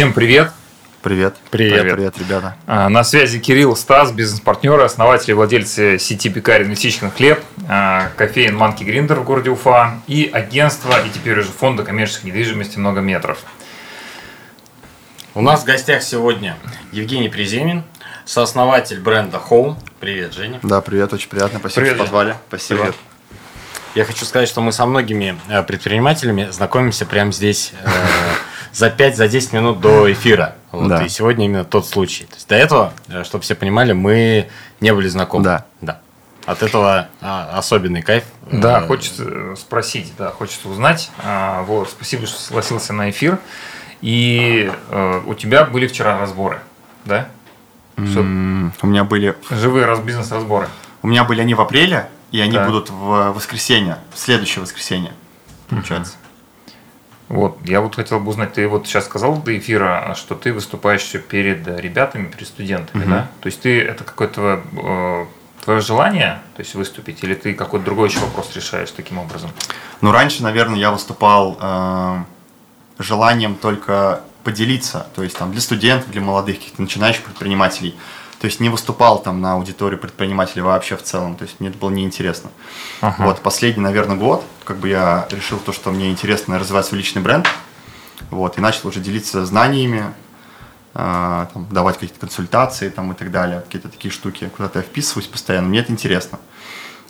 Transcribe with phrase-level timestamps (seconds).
[0.00, 0.50] Всем привет.
[1.02, 1.36] Привет.
[1.50, 1.82] Привет.
[1.82, 2.56] Привет, ребята.
[2.66, 8.56] А, На связи Кирилл Стас, бизнес-партнеры, основатели и владельцы сети пекарен «Месячный хлеб», а, кофеин
[8.56, 13.40] «Манки Гриндер» в городе Уфа и агентство, и теперь уже фонда коммерческой недвижимости «Много метров».
[15.34, 16.56] У нас в гостях сегодня
[16.92, 17.84] Евгений Приземин,
[18.24, 19.76] сооснователь бренда Home.
[20.00, 20.60] Привет, Женя.
[20.62, 21.58] Да, привет, очень приятно.
[21.58, 22.36] Спасибо, Привет, что позвали.
[22.48, 22.80] Спасибо.
[22.80, 22.96] Привет.
[23.94, 27.88] Я хочу сказать, что мы со многими э, предпринимателями знакомимся прямо здесь э,
[28.72, 30.54] за 5-10 минут до эфира.
[30.72, 31.02] Вот, Да.
[31.04, 32.24] И сегодня именно тот случай.
[32.24, 32.92] То есть до этого,
[33.24, 34.48] чтобы все понимали, мы
[34.80, 35.44] не были знакомы.
[35.44, 35.64] Да.
[35.80, 36.00] да.
[36.46, 38.24] От этого а, особенный кайф.
[38.50, 41.10] Да, Э, хочется э, спросить, да, хочется узнать.
[41.22, 43.38] А, Вот, спасибо, что согласился на эфир.
[44.00, 46.60] И э, у тебя были вчера разборы,
[47.04, 47.28] да?
[47.96, 50.68] М, У меня были, Живые раз- бизнес-разборы.
[51.02, 52.66] у меня были они в апреле, и они Так.
[52.66, 55.12] будут в воскресенье, в следующее воскресенье,
[55.68, 56.14] получается.
[57.30, 61.08] Вот, я вот хотел бы узнать, ты вот сейчас сказал до эфира, что ты выступаешь
[61.28, 63.10] перед ребятами, перед студентами, Мгм.
[63.10, 63.28] да?
[63.40, 65.26] То есть ты это какое-то э,
[65.64, 69.50] твое желание, то есть выступить, или ты какой-то другой еще вопрос решаешь таким образом?
[70.00, 72.16] Но раньше, наверное, я выступал э,
[72.98, 77.94] желанием только поделиться, то есть там для студентов, для молодых каких-то начинающих предпринимателей.
[78.40, 81.76] То есть не выступал там на аудиторию предпринимателей вообще в целом, то есть мне это
[81.76, 82.50] было неинтересно.
[83.02, 83.26] Ага.
[83.26, 87.20] Вот последний, наверное, год, как бы я решил то, что мне интересно развивать свой личный
[87.20, 87.46] бренд,
[88.30, 90.14] вот, и начал уже делиться знаниями,
[90.94, 95.26] э, там, давать какие-то консультации там, и так далее, какие-то такие штуки, куда-то я вписываюсь
[95.26, 96.38] постоянно, мне это интересно,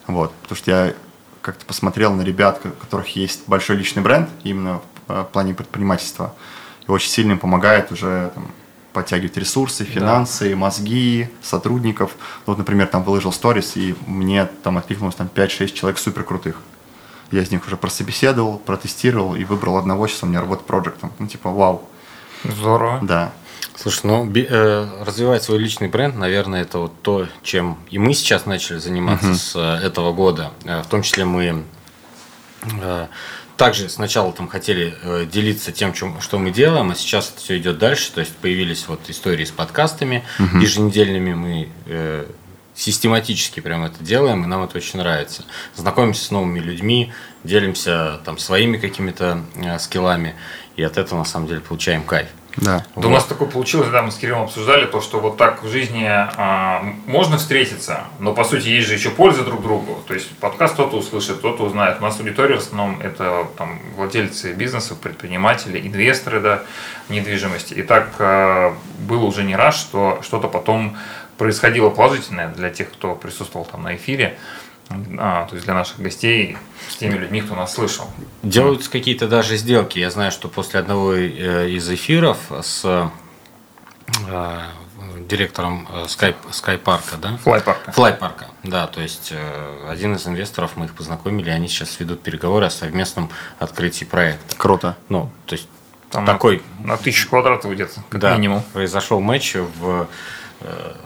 [0.08, 0.94] вот, потому что я
[1.42, 6.34] как-то посмотрел на ребят, у которых есть большой личный бренд, именно в, э, плане предпринимательства,
[6.88, 8.50] и очень сильно им помогает уже там,
[8.92, 12.16] подтягивать ресурсы, финансы, мозги, сотрудников.
[12.46, 16.56] Вот, например, там выложил сторис, и мне там откликнулось там 5-6 человек супер крутых.
[17.30, 21.12] Я из них уже прособеседовал, протестировал и выбрал одного, сейчас у меня работа проектом.
[21.18, 21.88] Ну, типа, вау,
[22.44, 22.98] Здорово.
[23.02, 23.32] да.
[23.76, 28.12] Слушай, ну, би- э, развивать свой личный бренд, наверное, это вот то, чем и мы
[28.14, 30.50] сейчас начали заниматься с э, этого года.
[30.64, 31.64] Э, в том числе мы
[32.82, 33.06] э,
[33.60, 37.58] также сначала там хотели э, делиться тем, чем, что мы делаем, а сейчас это все
[37.58, 38.10] идет дальше.
[38.10, 40.24] То есть появились вот истории с подкастами
[40.62, 41.34] еженедельными.
[41.34, 42.24] Мы э,
[42.74, 45.44] систематически прям это делаем, и нам это очень нравится.
[45.76, 47.12] Знакомимся с новыми людьми,
[47.44, 50.36] делимся там своими какими-то э, скиллами,
[50.76, 52.28] и от этого на самом деле получаем кайф.
[52.60, 52.84] Да.
[52.96, 55.68] Да у нас такое получилось, да, мы с Кириллом обсуждали то, что вот так в
[55.68, 60.02] жизни а, можно встретиться, но по сути есть же еще польза друг другу.
[60.06, 61.98] То есть подкаст кто-то услышит, кто-то узнает.
[62.00, 66.62] У нас аудитория в основном это там, владельцы бизнесов, предприниматели, инвесторы да,
[67.08, 67.74] недвижимости.
[67.74, 70.96] И так а, было уже не раз, что что-то потом
[71.38, 74.38] происходило положительное для тех, кто присутствовал там на эфире,
[75.18, 76.56] а, то есть для наших гостей,
[76.88, 78.06] с теми людьми, кто нас слышал.
[78.42, 79.98] Делаются какие-то даже сделки.
[79.98, 83.10] Я знаю, что после одного э, из эфиров с
[84.28, 84.60] э,
[85.28, 87.36] директором э, Sky, Sky парка, да?
[87.38, 87.92] Флайпарка.
[87.92, 92.22] Флай парка, да, то есть э, один из инвесторов, мы их познакомили, они сейчас ведут
[92.22, 94.56] переговоры о совместном открытии проекта.
[94.56, 94.96] Круто.
[95.08, 95.68] Ну, то есть
[96.10, 98.62] Там такой, на тысячу квадратов где-то, как да, минимум.
[98.72, 100.08] произошел матч в,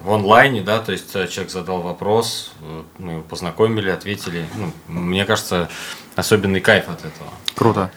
[0.03, 2.53] в онлайне, да, то есть э, человек задал вопрос,
[2.99, 4.47] мы его познакомили, ответили.
[4.55, 5.69] Ну, мне кажется,
[6.17, 7.31] особенный кайф от этого.
[7.55, 7.91] Круто.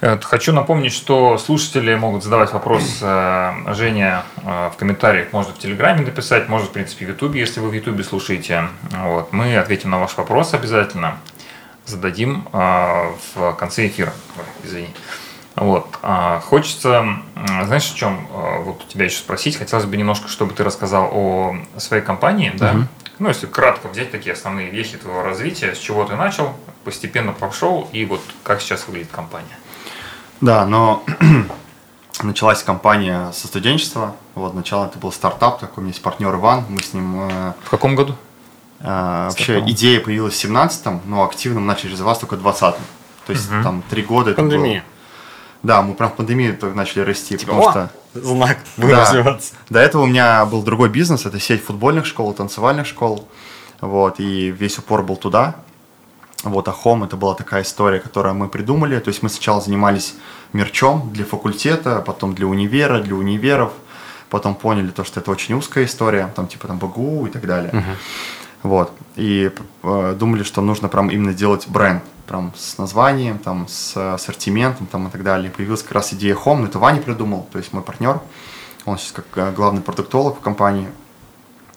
[0.00, 5.32] Э, Хочу напомнить, что слушатели могут задавать вопрос э, Жене в комментариях.
[5.32, 8.68] Можно в Телеграме написать, можно, в принципе, в Ютубе, если вы в Ютубе слушаете.
[8.92, 9.32] Вот.
[9.32, 11.18] Мы ответим на ваш вопрос обязательно.
[11.84, 14.12] Зададим в конце эфира.
[14.38, 14.88] Ой, извини.
[15.56, 15.86] Вот.
[16.02, 17.04] А, Хочется,
[17.64, 19.56] знаешь, о чем э, вот у тебя еще спросить?
[19.56, 22.86] Хотелось бы немножко, чтобы ты рассказал о своей компании, да?
[23.18, 26.54] Ну, если кратко взять такие основные вехи твоего развития, с чего ты начал,
[26.84, 29.56] постепенно пошел, и вот как сейчас выглядит компания.
[30.40, 31.04] Да, но
[32.22, 34.16] началась компания со студенчества.
[34.34, 37.52] Вот, начало это был стартап, такой у меня есть партнер Иван, мы с ним э,
[37.64, 38.16] В каком году?
[38.80, 39.70] э, вообще Стартапом.
[39.70, 42.74] идея появилась в 17-м, но активно мы начали развиваться только в 20-м.
[43.26, 43.62] То есть Мгм.
[43.62, 44.30] там три года.
[44.30, 44.80] это Пандемия.
[44.80, 44.91] было-
[45.62, 48.82] Да, мы прям в пандемию только начали расти, Типа, потому «О, что знак, Да.
[48.82, 49.54] будем развиваться.
[49.70, 53.28] до этого у меня был другой бизнес, это сеть футбольных школ, танцевальных школ,
[53.80, 55.54] вот, и весь упор был туда.
[56.44, 58.98] Вот, а Home это была такая история, которую мы придумали.
[58.98, 60.14] То есть мы сначала занимались
[60.52, 63.72] мерчом для факультета, потом для универа, для универов.
[64.28, 67.70] Потом поняли то, что это очень узкая история, там типа там БГУ и так далее.
[68.62, 68.92] Вот.
[69.16, 69.50] И
[69.82, 75.08] э, думали, что нужно прям именно делать бренд, прям с названием, там, с ассортиментом там,
[75.08, 75.50] и так далее.
[75.50, 78.20] Появилась как раз идея Home, но это Ваня придумал, то есть мой партнер.
[78.84, 80.88] Он сейчас как э, главный продуктолог в компании.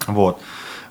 [0.07, 0.39] Вот.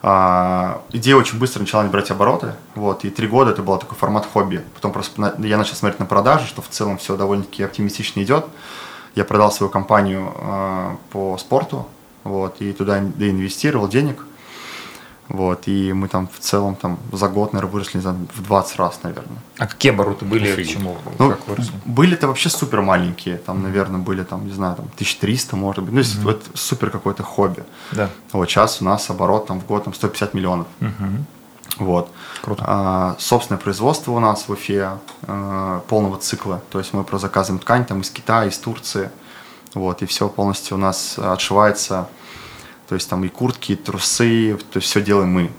[0.07, 4.27] А, идея очень быстро начала набирать обороты, вот, и три года это был такой формат
[4.31, 4.63] хобби.
[4.75, 8.45] Потом просто на- я начал смотреть на продажи, что в целом все довольно-таки оптимистично идет.
[9.15, 11.87] я продал свою компанию э, по спорту,
[12.25, 14.25] вот, и туда доинвестировал денег,
[15.27, 18.99] вот, и мы там в целом там за год, наверное, выросли знаю, в 20 раз,
[19.03, 19.37] наверное.
[19.57, 20.71] А какие обороты были, Офигеть.
[20.71, 21.73] к чему, Ну, как выросли?
[21.85, 26.01] были-то вообще супер маленькие, там, наверное, были там, не знаю, там 1300, может быть, ну,
[26.01, 27.63] то есть вот супер какое-то хобби.
[27.91, 28.09] Да.
[28.33, 30.67] Вот сейчас у нас оборот там в год там 150 миллионов.
[30.79, 31.25] Мгм.
[31.79, 32.09] Вот.
[32.41, 32.63] Круто.
[32.65, 34.91] А, собственное производство у нас в Уфе
[35.23, 36.61] а, полного цикла.
[36.71, 39.09] То есть мы про заказываем ткань там из Китая, из Турции.
[39.73, 42.07] Вот, и все полностью у нас отшивается.
[42.87, 45.51] То есть там и куртки, и трусы, то есть все делаем мы.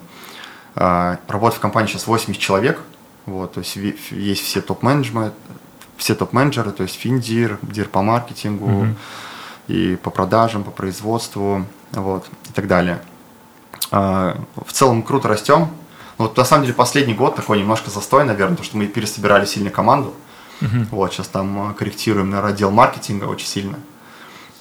[0.74, 2.80] А, работает в компании сейчас 80 человек.
[3.26, 5.32] Вот, то есть есть все топ-менеджеры,
[5.96, 8.96] все топ-менеджеры, то есть финдир, дир по маркетингу, Мгм.
[9.66, 13.02] и по продажам, по производству, вот, и так далее.
[13.90, 15.68] А, В целом круто растем.
[16.18, 19.44] Ну, Вот на самом деле последний год такой немножко застой, наверное, потому что мы пересобирали
[19.46, 20.14] сильно команду.
[20.90, 23.78] Вот, сейчас там э, корректируем, наверное, отдел маркетинга очень сильно.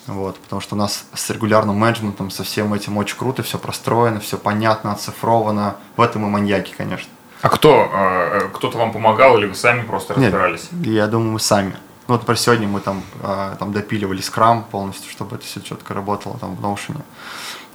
[0.07, 4.19] Вот, потому что у нас с регулярным менеджментом, со всем этим очень круто, все простроено,
[4.19, 5.77] все понятно, оцифровано.
[5.97, 7.09] В этом мы маньяки, конечно.
[7.41, 7.89] А кто?
[7.91, 10.69] э, Кто-то вам помогал или вы сами просто Нет, разбирались?
[10.83, 11.71] я думаю, мы сами.
[12.07, 15.95] Ну, вот, например, сегодня мы там, а, там допиливали скрам полностью, чтобы это все четко
[15.95, 17.01] работало там в Notion.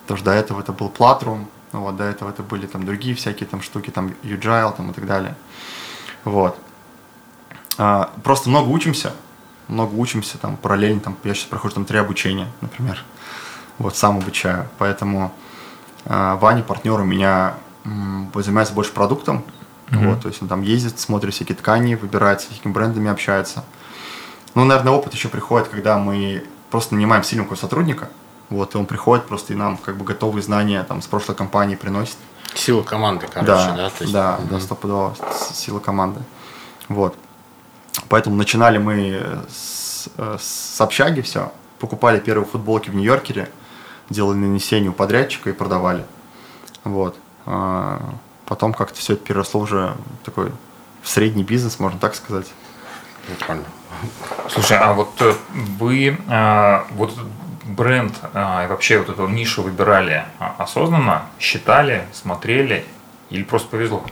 [0.03, 3.49] Потому что до этого это был Platroom, вот, до этого это были там другие всякие
[3.49, 5.35] там штуки, там Ugile там и так далее.
[6.25, 6.56] Вот.
[7.77, 9.15] А, просто много учимся,
[9.70, 13.02] много учимся, там параллельно, там, я сейчас прохожу там три обучения, например.
[13.78, 14.69] Вот, сам обучаю.
[14.78, 15.32] Поэтому
[16.05, 19.44] а, Ваня, партнер у меня м, занимается больше продуктом.
[19.90, 20.11] Мгм.
[20.11, 23.64] Вот, то есть он там ездит, смотрит всякие ткани, выбирает, с какими брендами общается.
[24.55, 28.08] Ну, наверное, опыт еще приходит, когда мы просто нанимаем сильного сотрудника,
[28.50, 31.75] вот, и он приходит просто и нам как бы готовые знания там с прошлой компании
[31.76, 32.17] приносит.
[32.55, 33.90] Сила команды, короче, да, да?
[33.90, 34.49] то есть- да, Мгм.
[34.49, 35.17] да, стопудово,
[35.52, 36.20] сила команды.
[36.88, 37.17] Вот.
[38.09, 43.49] Поэтому начинали мы с, э, с общаги все, покупали первые футболки в Нью-Йоркере,
[44.09, 46.05] делали нанесение у подрядчика и продавали.
[46.85, 47.17] Вот.
[47.47, 48.15] А,
[48.51, 50.51] Потом как-то все это переросло уже в такой
[51.03, 52.49] в средний бизнес, можно так сказать.
[53.25, 53.63] Прикольно.
[54.49, 55.35] Слушай, а вот э,
[55.79, 57.17] вы э, вот
[57.65, 62.85] бренд э, и вообще вот эту нишу выбирали а, осознанно, считали, смотрели
[63.31, 64.05] или просто повезло?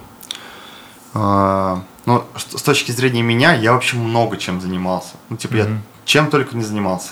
[2.09, 5.17] Ну, с точки зрения меня, я вообще много чем занимался.
[5.29, 5.83] Ну, типа, я Мгм.
[6.07, 7.11] чем только не занимался.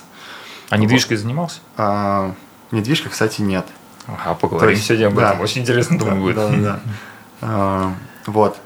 [0.70, 1.58] А недвижкой занимался?
[1.76, 2.32] А,
[2.70, 3.66] Недвижка, кстати, нет.
[4.06, 5.28] Ага, поговорим есть, сегодня об да.
[5.32, 5.40] этом.
[5.42, 6.36] Очень интересно, думаю, будет.
[6.36, 6.80] Да, да, да.
[7.42, 7.94] А,
[8.26, 8.56] Вот.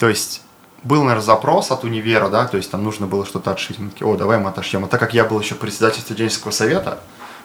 [0.00, 0.42] То есть,
[0.82, 3.78] был, наверное, запрос от универа, да, то есть там нужно было что-то отшить.
[3.78, 4.84] Мы такие, о, давай мы отошьем.
[4.84, 6.98] А так как я был еще председатель студенческого совета,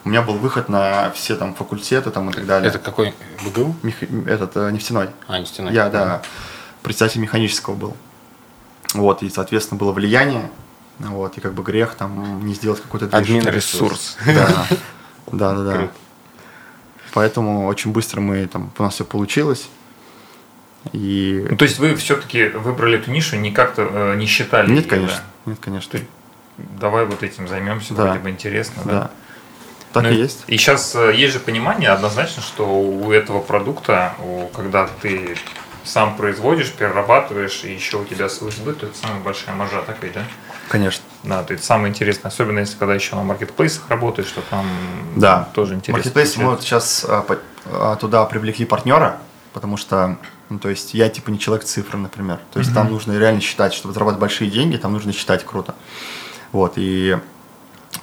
[0.03, 2.69] у меня был выход на все там факультеты там и так далее.
[2.69, 3.13] Это какой?
[3.45, 3.75] БГУ?
[3.83, 5.09] Мех- Этот, э, нефтяной.
[5.27, 5.73] А, нефтяной.
[5.73, 6.21] Я, да,
[6.84, 7.96] председатель механического был.
[8.94, 10.50] Вот, и, соответственно, было влияние.
[11.00, 13.06] Вот, и как бы грех там не сделать какой-то.
[13.16, 14.18] Админ ресурс.
[14.26, 14.68] Да,
[15.31, 15.88] да, да, да.
[17.14, 19.70] Поэтому очень быстро мы там, у нас все получилось.
[20.94, 24.72] И Ну, то есть вы все-таки выбрали эту нишу, не как-то э, не считали?
[24.72, 26.06] нет, её, конечно, нет, конечно, да?
[26.80, 28.06] Давай вот этим займемся, Да.
[28.06, 28.92] вроде бы интересно, да?
[28.92, 29.12] да.
[29.94, 30.44] Так Ну, и есть.
[30.48, 35.36] И сейчас есть же понимание однозначно, что у этого продукта, у- когда ты
[35.84, 39.98] сам производишь, перерабатываешь, и еще у тебя свой сбыт, то это самая большая маржа, так
[40.02, 40.24] ведь, да?
[40.70, 41.04] Конечно.
[41.24, 44.66] Да, то это самое интересное, особенно если когда еще на маркетплейсах работаешь, что там
[45.16, 45.50] Да.
[45.54, 45.98] тоже интересно.
[45.98, 47.26] Маркетплейс мы вот сейчас а,
[47.66, 49.19] а, туда привлекли партнера,
[49.54, 50.18] потому что,
[50.50, 52.40] ну, то есть я типа не человек цифры, например.
[52.54, 55.76] То есть там нужно реально считать, чтобы зарабатывать большие деньги, там нужно считать круто.
[56.52, 57.18] Вот, и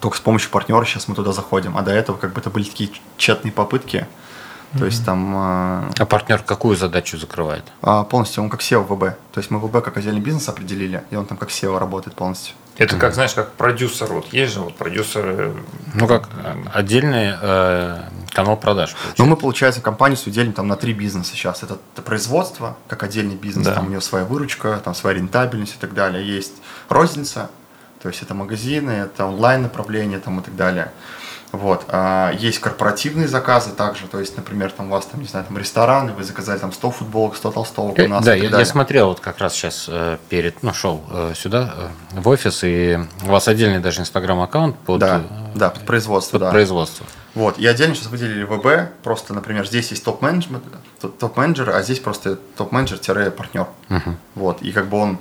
[0.00, 1.76] только с помощью партнера сейчас мы туда заходим.
[1.76, 4.06] А до этого как бы это были такие тщетные попытки.
[4.78, 7.64] То есть там а, А партнер какую задачу закрывает?
[7.82, 9.16] а, полностью он как SEO ВБ.
[9.32, 12.54] То есть мы ВБ как отдельный бизнес определили, и он там как SEO работает полностью.
[12.78, 14.12] Это как, знаешь, как продюсер.
[14.12, 15.54] Вот есть же вот продюсеры.
[15.94, 16.28] Ну, как
[16.74, 18.92] отдельный э, канал продаж.
[18.92, 19.24] Получается.
[19.24, 21.62] мы, получается, компанию свою делим там на три бизнеса сейчас.
[21.62, 23.74] Это, это производство, как отдельный бизнес, Да.
[23.74, 26.26] там у него своя выручка, там своя рентабельность и так далее.
[26.26, 26.52] Есть
[26.90, 27.48] розница,
[28.02, 30.92] то есть это магазины, это онлайн направление там и так далее.
[31.56, 31.84] Вот.
[31.88, 35.56] А есть корпоративные заказы также, то есть, например, там у вас там, не знаю, там
[35.56, 38.64] рестораны, вы заказали там 100 футболок, 100 толстовок у Э, нас да, и я, я
[38.64, 41.74] смотрел вот как раз сейчас э, перед, ну, шел э, сюда,
[42.12, 45.22] в офис, и у вас отдельный даже инстаграм-аккаунт под, Да,
[45.54, 46.50] да, под производство, под да.
[46.50, 47.06] производство.
[47.34, 50.62] Вот, и отдельно сейчас выделили ВБ, просто, например, здесь есть топ-менеджмент,
[51.18, 53.66] топ-менеджер, а здесь просто топ-менеджер-партнер.
[53.88, 54.16] Мгм.
[54.34, 55.18] Вот, и как бы он,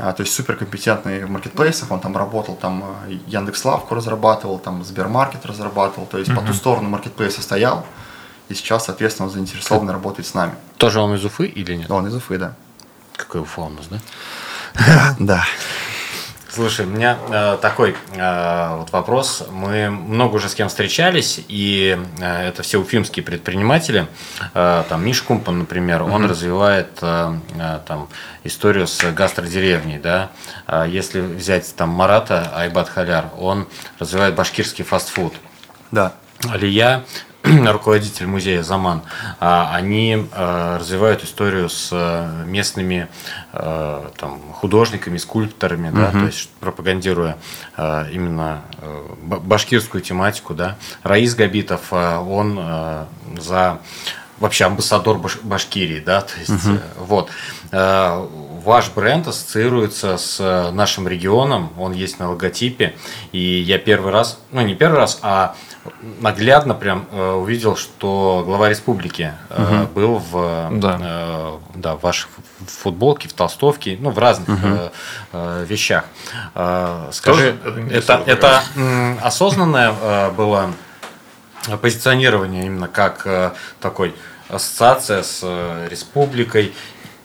[0.00, 6.06] то есть суперкомпетентный в маркетплейсах, он там работал, там э, Яндекс.Лавку разрабатывал, там Сбермаркет разрабатывал,
[6.06, 7.84] то есть по ту сторону маркетплейса стоял,
[8.48, 10.54] и сейчас, соответственно, он заинтересован работать с нами.
[10.76, 11.90] Тоже он из Уфы или нет?
[11.90, 12.54] Он из Уфы, да.
[13.16, 13.98] Какой Уфа у нас, да?
[15.18, 15.44] Да.
[16.52, 19.46] Слушай, у меня э, такой э, вот вопрос.
[19.52, 24.08] Мы много уже с кем встречались, и э, это все уфимские предприниматели.
[24.52, 28.08] Э, там Миш Кумпан, например, он развивает э, э, там
[28.42, 30.30] историю с гастродеревней, да.
[30.66, 33.68] А если взять там Марата Айбат Халяр, он
[34.00, 35.34] развивает башкирский фастфуд.
[35.92, 36.14] Да.
[36.48, 37.04] Алия
[37.72, 39.02] руководитель музея Заман,
[39.38, 43.08] а, они а, развивают историю с а, местными
[43.52, 47.36] там, художниками, скульпторами, да, то есть пропагандируя
[48.12, 48.62] именно
[49.22, 50.54] башкирскую тематику.
[50.54, 50.76] Да.
[51.02, 52.60] Раис Габитов, он
[53.40, 53.80] за
[54.38, 56.78] вообще амбассадор Баш Башкирии, да, то есть угу.
[56.98, 57.30] вот
[57.72, 62.94] ваш бренд ассоциируется с нашим регионом, он есть на логотипе,
[63.32, 65.56] и я первый раз, ну не первый раз, а
[66.20, 69.92] наглядно прям э, увидел, что глава республики э, угу.
[69.92, 70.98] был в, да.
[71.00, 72.28] Э, да, в вашей
[72.66, 74.58] футболке, в толстовке, ну, в разных угу.
[74.66, 74.90] э,
[75.32, 76.04] э, вещах.
[76.54, 80.70] Э, скажи, Тоже это, это, это осознанное э, было
[81.80, 84.14] позиционирование именно как э, такой
[84.48, 86.74] ассоциация с э, республикой,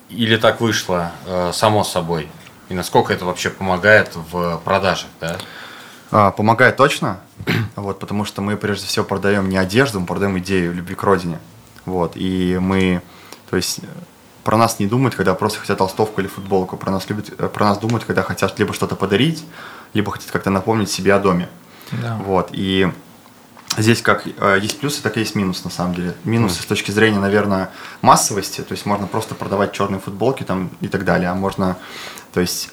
[0.09, 2.29] или так вышло э, само собой?
[2.69, 5.37] И насколько это вообще помогает в продажах, да?
[6.17, 7.19] А, помогает точно,
[7.75, 11.39] вот, потому что мы прежде всего продаем не одежду, мы продаем идею любви к родине.
[11.85, 13.01] Вот, и мы,
[13.49, 13.81] то есть,
[14.45, 16.77] про нас не думают, когда просто хотят толстовку или футболку.
[16.77, 19.43] Про нас, любят, э, про нас думают, когда хотят либо что-то подарить,
[19.93, 21.49] либо хотят как-то напомнить себе о доме.
[21.91, 22.15] Да.
[22.25, 22.89] Вот, и
[23.75, 26.15] здесь как э, есть плюсы, так и есть минус на самом деле.
[26.23, 26.63] Минусы mm.
[26.63, 31.03] с точки зрения, наверное, массовости, то есть можно просто продавать черные футболки там и так
[31.03, 31.75] далее, а можно,
[32.31, 32.69] то есть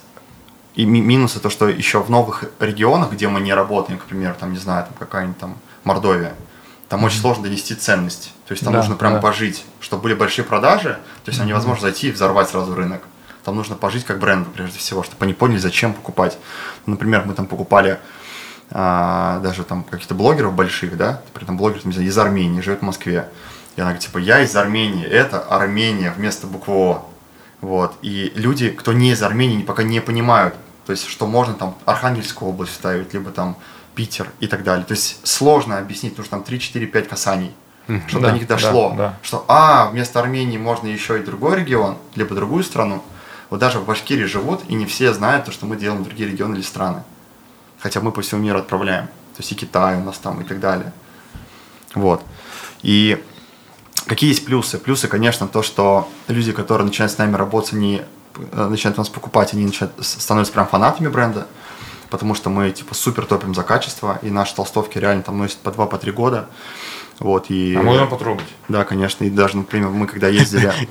[0.74, 4.52] и минусы то, что еще в новых регионах, где мы не работаем, к примеру, там,
[4.52, 6.34] не знаю, там какая-нибудь там Мордовия,
[6.88, 8.32] там очень сложно донести ценность.
[8.46, 9.20] То есть там да, нужно прям да.
[9.20, 11.46] пожить, чтобы были большие продажи, то есть mm-hmm.
[11.46, 13.02] невозможно зайти и взорвать сразу рынок.
[13.44, 16.38] Там нужно пожить как бренду, прежде всего, чтобы они поняли, зачем покупать.
[16.86, 17.98] Например, мы там покупали
[18.70, 22.84] а, даже там каких-то блогеров больших, да, при этом блогер, там, из Армении, живет в
[22.84, 23.28] Москве.
[23.76, 27.11] И она говорит, типа, я из Армении, это Армения вместо буквы О.
[27.62, 27.94] Вот.
[28.02, 30.54] И люди, кто не из Армении, пока не понимают,
[30.84, 33.56] то есть, что можно там Архангельскую область ставить, либо там
[33.94, 34.84] Питер и так далее.
[34.84, 37.52] То есть, сложно объяснить, потому что там 3, 4, 5 касаний.
[38.06, 39.18] Чтобы да, до них дошло, да, да.
[39.22, 43.02] что, а, вместо Армении можно еще и другой регион, либо другую страну.
[43.50, 46.30] Вот даже в Башкирии живут, и не все знают то, что мы делаем в другие
[46.30, 47.02] регионы или страны.
[47.80, 49.06] Хотя мы по всему миру отправляем.
[49.06, 50.92] То есть и Китай у нас там и так далее.
[51.94, 52.22] Вот.
[52.82, 53.22] И
[54.06, 54.78] Какие есть плюсы?
[54.78, 58.02] Плюсы, конечно, то, что люди, которые начинают с нами работать, они
[58.52, 61.46] э, начинают нас покупать, они начинают, становятся прям фанатами бренда,
[62.10, 65.70] потому что мы типа супер топим за качество, и наши толстовки реально там носят по
[65.70, 66.48] два, по три года.
[67.18, 67.76] Вот, и...
[67.76, 68.46] А можно потрогать?
[68.68, 69.24] Да, конечно.
[69.24, 70.72] И даже, например, мы когда ездили...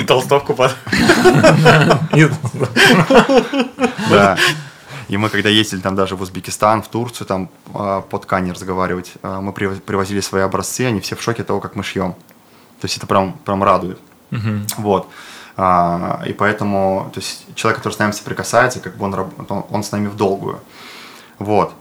[0.00, 0.74] И толстовку под...
[4.10, 4.36] Да.
[5.08, 9.12] И мы, когда ездили там даже в Узбекистан, в Турцию, там а, по ткани разговаривать,
[9.22, 12.12] а, мы привозили свои образцы, они все в шоке того, как мы шьем.
[12.80, 13.98] То есть это прям, прям радует.
[14.32, 14.66] Угу.
[14.78, 15.08] Вот.
[15.56, 19.84] А, и поэтому, то есть человек, который с нами соприкасается, как бы он, он, он
[19.84, 20.60] с нами в долгую.
[21.38, 21.72] Вот.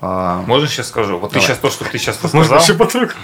[0.00, 1.18] Можно сейчас скажу?
[1.18, 1.40] Вот Давай.
[1.40, 2.40] ты сейчас то, что ты сейчас рассказал.
[2.40, 3.16] Можно еще потрогать?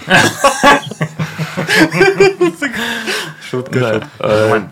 [3.51, 4.09] Шутка.
[4.19, 4.63] Э,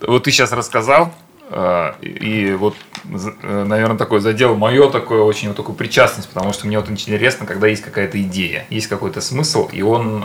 [0.00, 1.12] вот ты сейчас рассказал, а,
[2.00, 6.78] и вот, э, наверное, такой задел мое такое очень вот такую причастность, потому что мне
[6.78, 10.24] вот интересно, когда есть какая-то идея, есть какой-то смысл, и он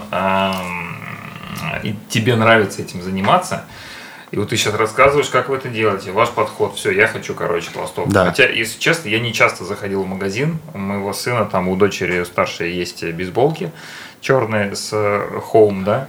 [1.84, 3.66] и тебе нравится этим заниматься.
[4.32, 7.70] И вот ты сейчас рассказываешь, как вы это делаете, ваш подход, все, я хочу, короче,
[7.72, 8.12] толстовку.
[8.12, 8.26] Да.
[8.26, 12.24] Хотя, если честно, я не часто заходил в магазин, у моего сына, там у дочери
[12.24, 13.72] старшей есть бейсболки
[14.22, 16.08] черные с э, Home, да,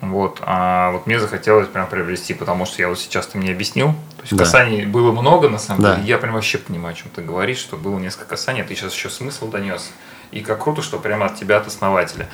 [0.00, 3.92] вот, а вот мне захотелось прям приобрести, потому что я вот сейчас ты мне объяснил.
[4.16, 4.44] То есть да.
[4.44, 5.94] касаний было много, на самом да.
[5.96, 6.08] деле.
[6.08, 8.92] Я прям вообще понимаю, о чем ты говоришь, что было несколько касаний, а ты сейчас
[8.92, 9.90] еще смысл донес.
[10.32, 12.28] И как круто, что прямо от тебя, от основателя.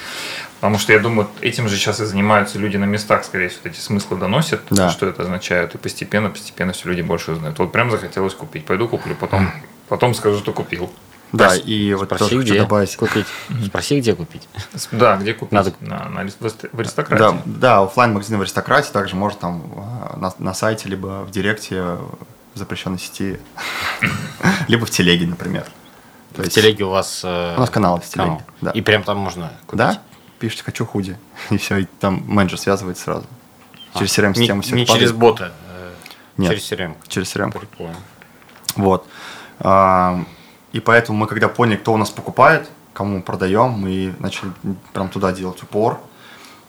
[0.56, 3.78] Потому что я думаю, этим же сейчас и занимаются люди на местах, скорее всего, эти
[3.78, 4.90] смыслы доносят, да.
[4.90, 5.74] что это означает.
[5.74, 7.58] И постепенно, постепенно все люди больше узнают.
[7.58, 8.64] Вот прям захотелось купить.
[8.64, 9.50] Пойду куплю, потом,
[9.88, 10.90] потом скажу, что купил.
[11.32, 12.96] Да, и вот спроси, тоже где хочу добавить.
[12.96, 13.26] Купить.
[13.66, 14.46] Спроси, где купить.
[14.92, 15.52] Да, где купить.
[15.52, 15.72] Надо...
[15.80, 17.18] На, на, в аристократии.
[17.18, 21.30] Да, да офлайн магазин в аристократии также может там а, на, на сайте, либо в
[21.30, 23.38] директе в запрещенной сети,
[24.68, 25.64] либо в телеге, например.
[26.32, 27.22] в телеге у вас...
[27.24, 28.44] Э, у нас канал в телеге.
[28.60, 28.70] Да.
[28.72, 29.78] И прям там можно купить?
[29.78, 30.02] Да,
[30.38, 31.16] пишите «хочу худи»,
[31.50, 33.26] и все, и там менеджер связывает сразу.
[33.94, 35.92] А, через CRM-систему все Не через бота, э,
[36.36, 36.96] Нет, через CRM.
[37.08, 37.58] Через CRM.
[37.58, 37.96] Прикольно.
[38.76, 39.06] Вот.
[40.72, 44.52] И поэтому мы, когда поняли, кто у нас покупает, кому мы продаем, мы начали
[44.92, 46.00] прям туда делать упор.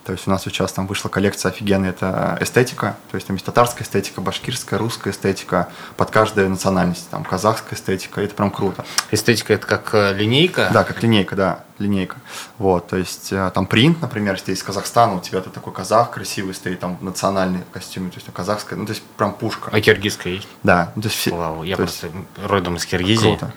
[0.04, 3.46] То есть у нас сейчас там вышла коллекция офигенная, это эстетика, то есть там есть
[3.46, 8.84] татарская эстетика, башкирская, русская эстетика, под каждую национальность, там казахская эстетика, это прям круто.
[9.10, 10.68] Эстетика это как э, линейка?
[10.74, 12.16] Да, как линейка, да, линейка.
[12.58, 16.10] Вот, то есть э, там принт, например, если из Казахстана, у тебя тут такой казах
[16.10, 19.70] красивый стоит, там национальный костюм, то есть казахская, ну то есть прям пушка.
[19.72, 20.48] А киргизская есть?
[20.62, 21.34] Да, ну то есть все.
[21.34, 22.10] Вау, я то просто
[22.44, 23.38] родом из Киргизии.
[23.38, 23.52] Круто.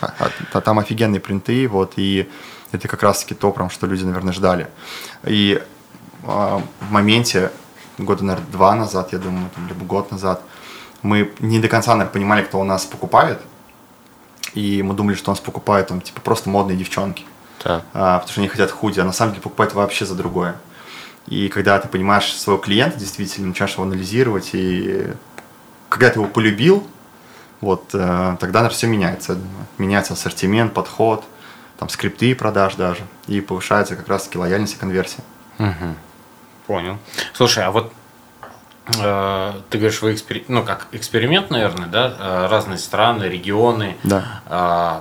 [0.00, 2.30] А, а, там офигенные принты, вот, и
[2.72, 4.68] это как раз-таки то, прям, что люди, наверное, ждали.
[5.24, 5.62] И
[6.22, 7.50] в моменте,
[7.98, 10.42] года, наверное, два назад, я думаю, там, либо год назад,
[11.02, 13.40] мы не до конца, наверное, понимали, кто у нас покупает.
[14.54, 17.24] И мы думали, что у нас покупают там, типа, просто модные девчонки.
[17.62, 17.84] Так.
[17.92, 20.56] А, потому что они хотят худи, а на самом деле покупают вообще за другое.
[21.26, 25.12] И когда ты понимаешь своего клиента, действительно, начинаешь его анализировать, и
[25.88, 26.86] когда ты его полюбил,
[27.60, 29.38] вот, э, тогда, наверное, все меняется.
[29.78, 31.24] Меняется ассортимент, подход,
[31.78, 35.22] там, скрипты продаж даже, и повышается как раз-таки лояльность и конверсия.
[35.58, 35.94] Угу.
[36.70, 36.98] Понял.
[37.32, 37.92] Слушай, а вот
[38.96, 40.44] э, ты говоришь, вы экспери...
[40.46, 43.96] ну как эксперимент, наверное, да, э, разные страны, регионы.
[44.04, 44.40] Да.
[44.46, 45.00] Э,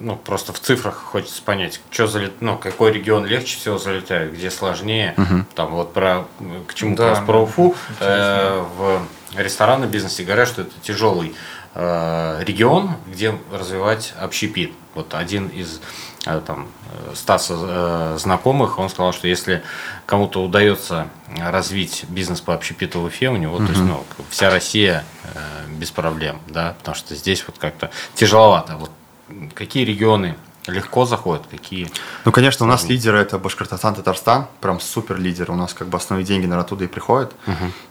[0.00, 2.40] ну, просто в цифрах хочется понять, что залет...
[2.40, 5.12] ну, какой регион легче всего залетает, где сложнее.
[5.18, 5.44] Угу.
[5.54, 6.24] Там вот про
[6.66, 9.02] к чему Да, да, про Уфу э, в
[9.36, 11.34] ресторанном бизнесе говорят, что это тяжелый
[11.74, 14.72] э, регион, где развивать общепит.
[14.94, 15.82] Вот один из
[16.17, 19.62] э, там э, Стаса э, знакомых, он сказал, что если
[20.06, 25.04] кому-то удается развить бизнес по общепиту в Уфе, у него, то есть, ну, вся Россия
[25.24, 25.38] э,
[25.70, 28.76] без проблем, да, потому что здесь вот как-то тяжеловато.
[28.76, 28.90] Вот
[29.54, 31.90] какие регионы легко заходят, какие...
[32.24, 35.50] Ну, конечно, у нас лидеры это Башкортостан, Татарстан, прям супер лидер.
[35.50, 37.32] У нас как бы основные деньги, наверное, оттуда и приходят.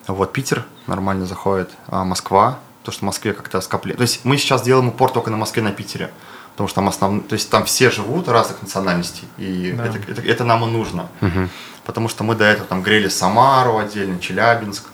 [0.07, 3.97] Вот Питер нормально заходит, а Москва, то, что в Москве как-то скопление.
[3.97, 6.11] То есть мы сейчас делаем упор только на Москве, на Питере.
[6.57, 7.21] Потому что там основ...
[7.27, 9.85] то есть там все живут разных национальностей, и Да.
[9.85, 11.07] это, это, это нам и нужно.
[11.85, 14.85] Потому что мы до этого там грели Самару отдельно, Челябинск.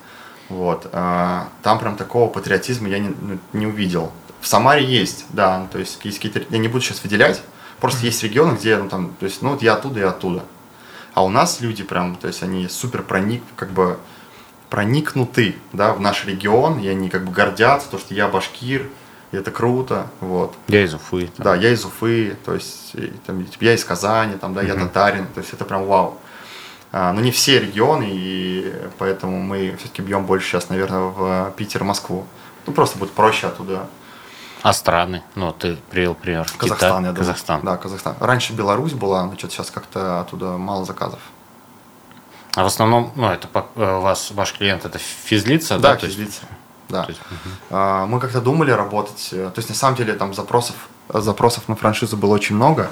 [0.49, 0.89] Вот.
[0.91, 4.11] а, Там прям такого патриотизма я не, ну, не увидел.
[4.41, 7.41] В Самаре есть, да, ну, то есть есть какие-то, я не буду сейчас выделять,
[7.79, 10.43] просто есть регионы, где, ну, там, то есть, ну, вот я оттуда и оттуда.
[11.13, 13.97] А у нас люди прям, то есть они супер проник, как бы
[14.69, 18.89] проникнуты, да, в наш регион, и они как бы гордятся, то, что я башкир,
[19.33, 20.53] и это круто, вот.
[20.67, 21.27] Я из Уфы.
[21.35, 21.43] там.
[21.43, 22.93] Да, я из Уфы, то есть
[23.25, 26.19] там, типа, я из Казани, там, да, я татарин, то есть это прям вау.
[26.91, 31.83] А, но не все регионы, и поэтому мы все-таки бьем больше сейчас, наверное, в Питер,
[31.83, 32.25] Москву.
[32.67, 33.87] Ну, просто будет проще оттуда.
[34.61, 35.23] А страны?
[35.35, 36.45] Ну, ты привел пример.
[36.55, 37.15] Казахстан, Китай, я думаю.
[37.15, 37.61] Казахстан.
[37.63, 38.15] Да, Казахстан.
[38.19, 41.19] Раньше Беларусь была, но что-то сейчас как-то оттуда мало заказов.
[42.55, 45.93] А в основном, ну, это по- э, у вас ваш клиент это физлица, да?
[45.93, 46.41] Да, то есть- физлица.
[46.89, 47.05] Да.
[47.07, 47.21] есть.
[47.69, 50.75] А, Мы как-то думали работать, э, то есть на самом деле там запросов,
[51.09, 52.89] запросов на франшизу было очень много,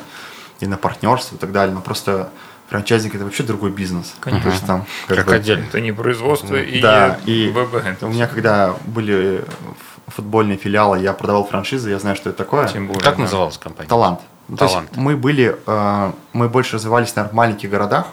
[0.60, 2.30] и на партнерство и так далее, но просто
[2.70, 4.14] франчайзинг это вообще другой бизнес.
[4.20, 4.44] Конечно.
[4.50, 5.66] То есть там как Как бы- отдельно.
[5.66, 7.76] Это не производство и Да, и ВБ.
[7.76, 12.38] это У меня когда были ф- футбольные филиалы, я продавал франшизы, я знаю, что это
[12.38, 12.68] такое.
[12.68, 13.24] Тем более, Как да.
[13.24, 13.90] называлась компания?
[13.90, 14.22] Талант.
[14.48, 14.96] Ну, то есть Талант.
[14.98, 18.08] мы были, э, мы больше развивались, наверное, в маленьких городах.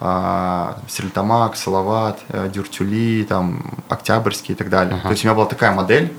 [0.00, 5.00] Э, Стерлитамак, Салават, э, Дюртюли, там, Октябрьский и так далее.
[5.02, 6.12] То есть у меня была такая модель,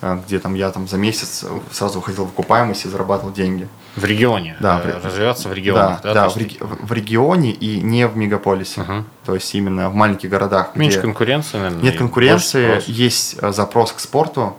[0.00, 3.68] э, где там я там за месяц сразу выходил в окупаемость и зарабатывал деньги.
[3.96, 4.56] В регионе.
[4.60, 6.22] Да, э, развиваться в регионах, да, да?
[6.22, 8.82] да, в, реги- в- регионе и не в мегаполисе.
[8.82, 9.06] Мгм.
[9.26, 10.76] То есть именно в маленьких городах.
[10.76, 11.82] Меньше конкуренции, наверное.
[11.82, 14.56] Нет конкуренции, есть запрос к спорту.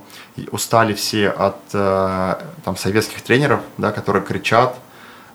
[0.52, 4.76] Устали все от там, советских тренеров, да, которые кричат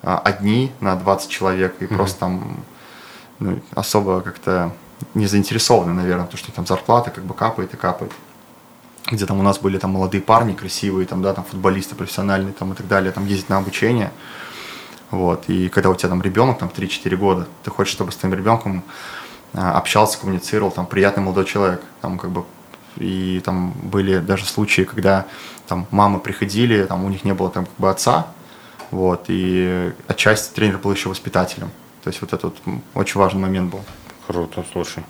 [0.01, 2.57] одни на 20 человек и просто там
[3.39, 4.71] ну, особо как-то
[5.13, 8.11] не заинтересованы, наверное, потому что там зарплата как бы капает и капает.
[9.11, 12.73] Где там у нас были там молодые парни красивые, там, да, там футболисты профессиональные там,
[12.73, 14.11] и так далее, там ездить на обучение.
[15.11, 15.43] Вот.
[15.47, 18.83] И когда у тебя там ребенок, там 3-4 года, ты хочешь, чтобы с твоим ребенком
[19.53, 22.45] а, общался, коммуницировал, там приятный молодой человек, там как бы
[22.97, 25.25] и там были даже случаи, когда
[25.67, 28.27] там мамы приходили, там у них не было там как бы отца,
[28.91, 31.69] вот, и отчасти тренер был еще воспитателем.
[32.05, 32.55] То есть вот этот
[32.93, 33.83] очень важный момент был.
[34.27, 35.03] Круто, слушай.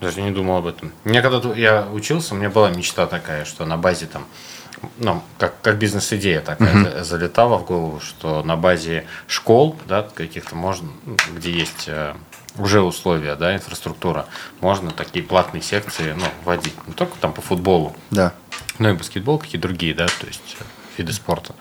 [0.00, 0.92] Даже не думал об этом.
[1.02, 4.24] Мне когда я учился, у меня была мечта такая, что на базе там,
[4.98, 10.54] ну, как, как бизнес-идея такая за- залетала в голову, что на базе школ, да, каких-то
[10.54, 12.14] можно, ну, где есть э,
[12.56, 14.26] уже условия, да, инфраструктура,
[14.60, 16.74] можно такие платные секции, ну, вводить.
[16.86, 18.34] Не только там по футболу, Да.
[18.78, 20.64] ну и баскетбол, какие другие, да, то есть э,
[20.96, 21.56] виды спорта.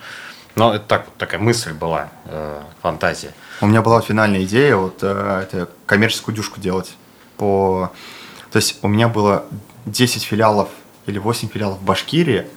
[0.54, 3.34] Но это так, такая мысль была, э, фантазия.
[3.62, 6.96] У меня была финальная идея вот э, это коммерческую дюшку делать.
[7.38, 7.92] По...
[8.52, 9.46] То есть у меня было
[9.86, 10.70] 10 филиалов
[11.06, 12.48] или 8 филиалов в Башкирии,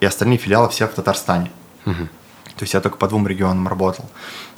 [0.00, 1.50] и остальные филиалы все в Татарстане.
[1.84, 4.06] То есть я только по двум регионам работал.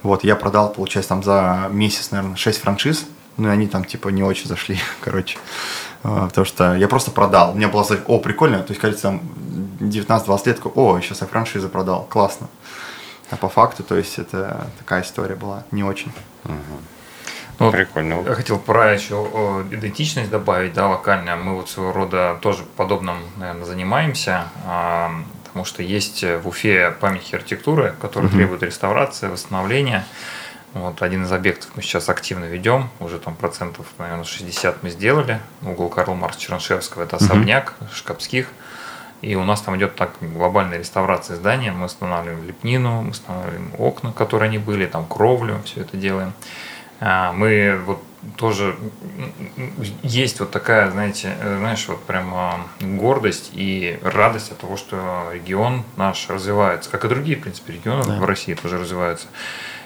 [0.02, 3.06] Вот, я продал, получается, там за месяц, наверное, 6 франшиз
[3.38, 5.38] ну и они там типа не очень зашли, короче.
[6.02, 7.52] А, потому что я просто продал.
[7.52, 9.22] У меня было, о, прикольно, то есть, кажется, там
[9.80, 12.48] 19-20 лет, о, сейчас я франшизу продал, классно.
[13.30, 16.12] А по факту, то есть, это такая история была, не очень.
[17.58, 18.22] Ну, Прикольно.
[18.24, 21.34] Я хотел про еще идентичность добавить, да, локальная.
[21.34, 25.10] Мы вот своего рода тоже подобным, наверное, занимаемся, а,
[25.44, 28.34] потому что есть в Уфе памятники архитектуры, которые mm-hmm.
[28.34, 30.04] требуют реставрации, восстановления.
[30.74, 35.40] Вот один из объектов мы сейчас активно ведем, уже там процентов, наверное, 60 мы сделали.
[35.62, 37.94] Угол Карла Марса Чернышевского, это особняк mm-hmm.
[37.94, 38.48] Шкапских.
[39.20, 41.72] И у нас там идет так глобальная реставрация здания.
[41.72, 46.32] Мы устанавливаем лепнину, мы устанавливаем окна, которые они были, там кровлю, все это делаем.
[47.00, 48.02] А, мы вот
[48.36, 48.76] тоже
[50.02, 56.28] есть вот такая, знаете, знаешь, вот прям гордость и радость от того, что регион наш
[56.28, 58.18] развивается, как и другие, в принципе, регионы да.
[58.18, 59.28] в России тоже развиваются.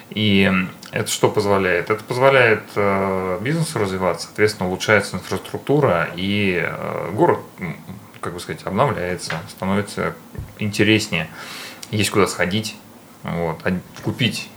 [0.09, 0.51] И
[0.91, 1.89] это что позволяет?
[1.89, 7.39] Это позволяет э, бизнесу развиваться, соответственно, улучшается инфраструктура, и э, город,
[8.23, 10.15] как бы сказать, обновляется, становится
[10.57, 11.27] интереснее.
[11.91, 12.75] Есть куда сходить,
[13.23, 13.61] вот,
[14.03, 14.49] купить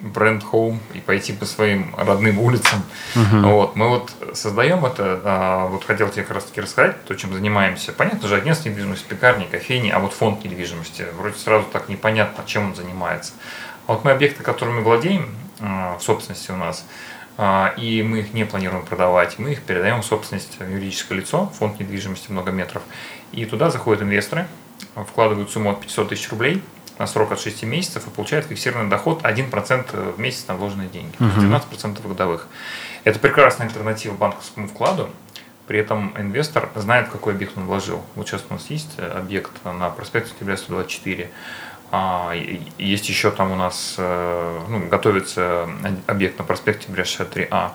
[0.00, 2.82] бренд Home и пойти по своим родным улицам.
[3.14, 3.52] Uh-huh.
[3.52, 3.76] Вот.
[3.76, 7.92] Мы вот создаем это, а, вот хотел тебе как раз таки рассказать, то, чем занимаемся.
[7.92, 12.68] Понятно же, агентство недвижимости, пекарни, кофейни, а вот фонд недвижимости, вроде сразу так непонятно, чем
[12.68, 13.32] он занимается.
[13.86, 15.28] А вот мы объекты, которыми владеем
[15.60, 17.09] а, в собственности у нас, а,
[17.78, 22.30] и мы их не планируем продавать, мы их передаем в собственность юридическое лицо, фонд недвижимости
[22.30, 22.82] много метров,
[23.32, 24.46] и туда заходят инвесторы,
[24.94, 26.62] вкладывают сумму от 500 тысяч рублей–
[27.00, 31.16] на срок от 6 месяцев и получает фиксированный доход 1% в месяц на вложенные деньги,
[31.18, 32.46] uh 12% годовых.
[33.04, 35.08] Это прекрасная альтернатива банковскому вкладу,
[35.66, 38.04] при этом инвестор знает, в какой объект он вложил.
[38.16, 41.30] Вот сейчас у нас есть объект на проспекте Октября 124, а,
[42.78, 45.68] есть еще там у нас, э, ну, готовится
[46.06, 47.72] объект на проспекте Октября 63А.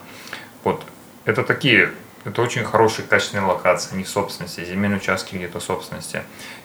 [0.63, 0.84] Вот.
[1.25, 1.91] Это такие,
[2.23, 6.23] это очень хорошие, качественные локации, они в собственности, земельные участки где-то в собственности.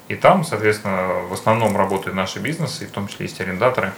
[0.08, 3.92] И там, соответственно, в основном работают наши бизнесы, в том числе есть арендаторы.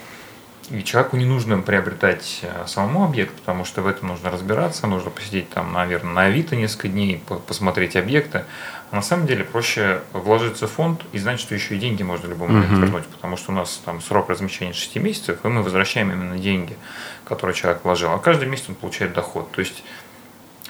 [0.70, 5.10] И человеку не нужно приобретать э, самому объект, потому что в этом нужно разбираться, нужно
[5.10, 8.44] посидеть там, наверное, на Авито несколько дней, посмотреть объекты.
[8.92, 12.26] А на самом деле проще вложиться в фонд и знать, что еще и деньги можно
[12.26, 12.80] в любой момент uh-huh.
[12.80, 16.76] вернуть, потому что у нас там срок размещения 6 месяцев, и мы возвращаем именно деньги,
[17.24, 18.12] которые человек вложил.
[18.12, 19.50] А каждый месяц он получает доход.
[19.50, 19.82] То есть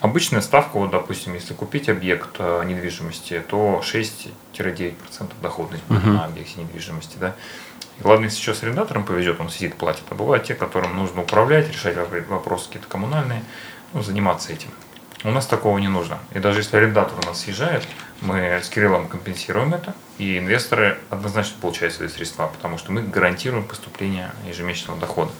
[0.00, 4.94] Обычная ставка, вот, допустим, если купить объект э, недвижимости, то 6-9%
[5.40, 6.12] доходность будет uh-huh.
[6.12, 7.18] на объекте недвижимости.
[7.20, 7.36] Да?
[8.00, 11.68] И ладно, если сейчас арендатором повезет, он сидит, платит, а бывают те, которым нужно управлять,
[11.70, 11.96] решать
[12.28, 13.44] вопросы какие-то коммунальные,
[13.92, 14.70] ну, заниматься этим.
[15.22, 16.18] У нас такого не нужно.
[16.32, 17.86] И даже если арендатор у нас съезжает,
[18.22, 23.64] мы с Кириллом компенсируем это, и инвесторы однозначно получают свои средства, потому что мы гарантируем
[23.64, 25.32] поступление ежемесячного дохода.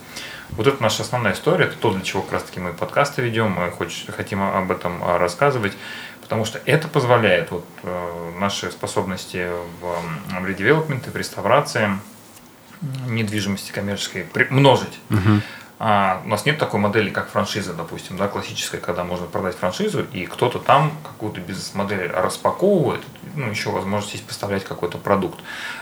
[0.51, 3.53] Вот это наша основная история, это то, для чего как раз таки мы подкасты ведем,
[3.53, 3.73] мы
[4.12, 5.73] хотим об этом а, рассказывать,
[6.21, 9.49] потому что это позволяет вот, э, наши способности
[9.81, 11.90] в редевелопменте, в реставрации
[13.07, 14.99] недвижимости коммерческой множить.
[15.11, 15.40] Угу.
[15.85, 20.05] А, у нас нет такой модели, как франшиза, допустим, да, классическая, когда можно продать франшизу,
[20.12, 23.03] и кто-то там какую-то бизнес-модель распаковывает,
[23.35, 25.40] ну, еще возможность есть поставлять какой-то продукт.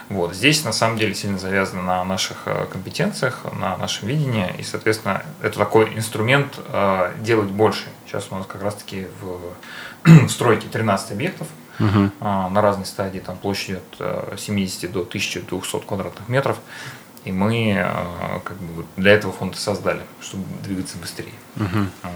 [0.09, 0.33] Вот.
[0.33, 5.21] Здесь, на самом деле, сильно завязано на наших э, компетенциях, на нашем видении, и, соответственно,
[5.39, 7.83] это такой инструмент э, делать больше.
[8.07, 9.53] Сейчас у нас как раз-таки в,
[10.25, 11.47] в стройке 13 объектов,
[11.79, 12.11] угу.
[12.19, 16.57] на разной стадии, там площадь от 70 э, до 1200 квадратных метров.
[17.23, 21.33] И мы э, как бы для этого фонда создали, чтобы двигаться быстрее.
[21.57, 22.09] Угу.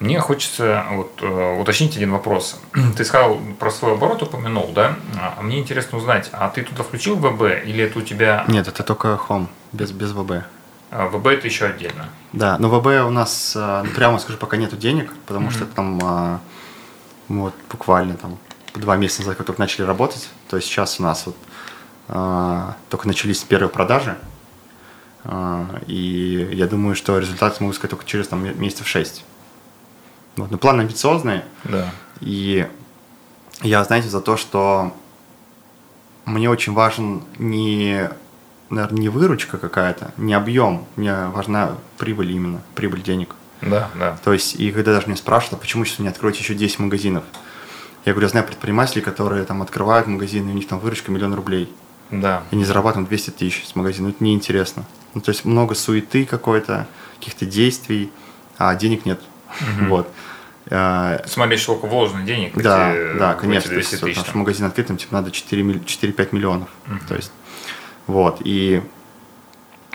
[0.00, 2.60] Мне хочется вот, э, уточнить один вопрос.
[2.96, 4.96] Ты сказал про свой оборот упомянул, да?
[5.16, 8.44] А мне интересно узнать, а ты туда включил ВБ или это у тебя...
[8.48, 10.44] Нет, это только Home, без, без ВБ.
[10.90, 12.08] А ВБ это еще отдельно.
[12.32, 15.52] Да, но ВБ у нас, ну, прямо скажу, пока нету денег, потому mm-hmm.
[15.52, 16.40] что там
[17.28, 18.38] вот буквально там
[18.74, 21.51] два месяца назад, как только начали работать, то есть сейчас у нас вот а,
[22.08, 24.16] только начались первые продажи.
[25.24, 29.24] А, и я думаю, что результат могу сказать только через там, месяцев шесть.
[30.36, 31.42] Вот, но план амбициозный.
[31.64, 31.90] Да.
[32.20, 32.66] И
[33.62, 34.94] я, знаете, за то, что
[36.24, 38.08] мне очень важен не,
[38.70, 40.86] наверное, не выручка какая-то, не объем.
[40.96, 43.34] Мне важна прибыль именно, прибыль денег.
[43.60, 44.18] Да, да.
[44.24, 47.24] То есть, и когда даже меня спрашивают, а почему сейчас не откроете еще 10 магазинов?
[48.04, 51.72] Я говорю, я знаю предпринимателей, которые там открывают магазины, у них там выручка миллион рублей.
[52.12, 52.44] Да.
[52.50, 54.08] И не зарабатываем 200 тысяч с магазина.
[54.08, 54.84] Это неинтересно.
[55.14, 56.86] Ну, то есть много суеты какой-то,
[57.18, 58.12] каких-то действий,
[58.58, 59.20] а денег нет.
[59.60, 59.88] Угу.
[59.88, 60.08] Вот.
[60.70, 62.54] А, Смотри, сколько вложено денег.
[62.54, 63.70] Да, эти, да, конечно.
[63.70, 64.00] 200 тысяч.
[64.00, 66.68] Потому что магазин открытым, типа, надо 4-5 миллионов.
[66.86, 67.08] Угу.
[67.08, 67.32] То есть,
[68.06, 68.40] вот.
[68.44, 68.82] И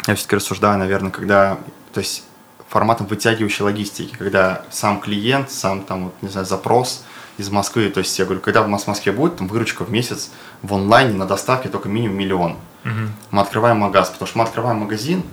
[0.07, 1.57] я все-таки рассуждаю, наверное, когда...
[1.93, 2.23] То есть
[2.67, 7.05] форматом вытягивающей логистики, когда сам клиент, сам там, вот, не знаю, запрос
[7.37, 9.91] из Москвы, то есть я говорю, когда у нас в Москве будет там выручка в
[9.91, 12.51] месяц в онлайне на доставке только минимум миллион.
[12.85, 12.93] Угу.
[13.31, 15.23] Мы открываем магаз, потому что мы открываем магазин,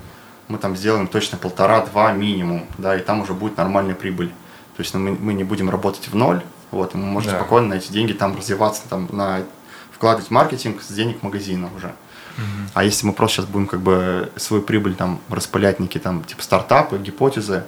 [0.47, 4.29] мы там сделаем точно полтора-два минимум, да, и там уже будет нормальная прибыль.
[4.77, 7.37] То есть ну, мы, мы не будем работать в ноль, вот, и мы можем Да.
[7.39, 9.43] спокойно на эти деньги там развиваться, там, на,
[9.91, 11.93] вкладывать в маркетинг с денег магазина уже.
[12.73, 16.43] А если мы просто сейчас будем как бы свою прибыль там распылять некие там типа
[16.43, 17.63] стартапы, гипотезы,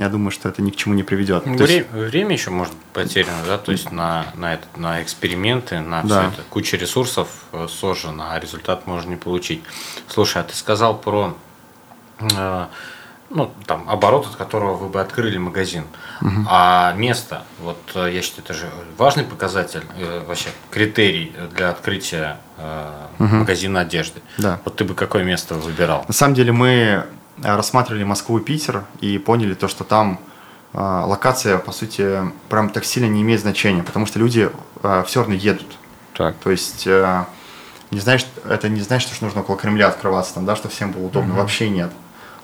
[0.00, 1.44] я думаю, что это ни к чему не приведет.
[1.44, 5.02] То есть- Вре- время еще может быть потеряно, да, то есть на, на, этот, на
[5.02, 6.20] эксперименты, на Да.
[6.22, 6.42] все это.
[6.50, 9.62] Куча ресурсов э, сожжена, а результат можно не получить.
[10.08, 11.36] Слушай, а ты сказал про
[12.20, 12.66] э,
[13.30, 15.84] ну, там, оборот, от которого вы бы открыли магазин.
[16.48, 22.38] А место, вот э, я считаю, это же важный показатель, э, вообще критерий для открытия
[22.58, 24.20] э, магазина одежды.
[24.38, 24.60] Да.
[24.64, 26.04] Вот ты бы какое место выбирал?
[26.08, 27.06] На самом деле мы
[27.42, 30.18] рассматривали Москву и Питер и поняли то, что там
[30.72, 34.50] э, локация, по сути, прям так сильно не имеет значения, потому что люди
[35.06, 35.66] все равно едут.
[36.14, 36.36] Так.
[36.36, 37.24] То есть э,
[37.90, 41.06] не знаешь, это не значит, что нужно около Кремля открываться, там, да, что всем было
[41.06, 41.34] удобно.
[41.34, 41.90] Вообще нет.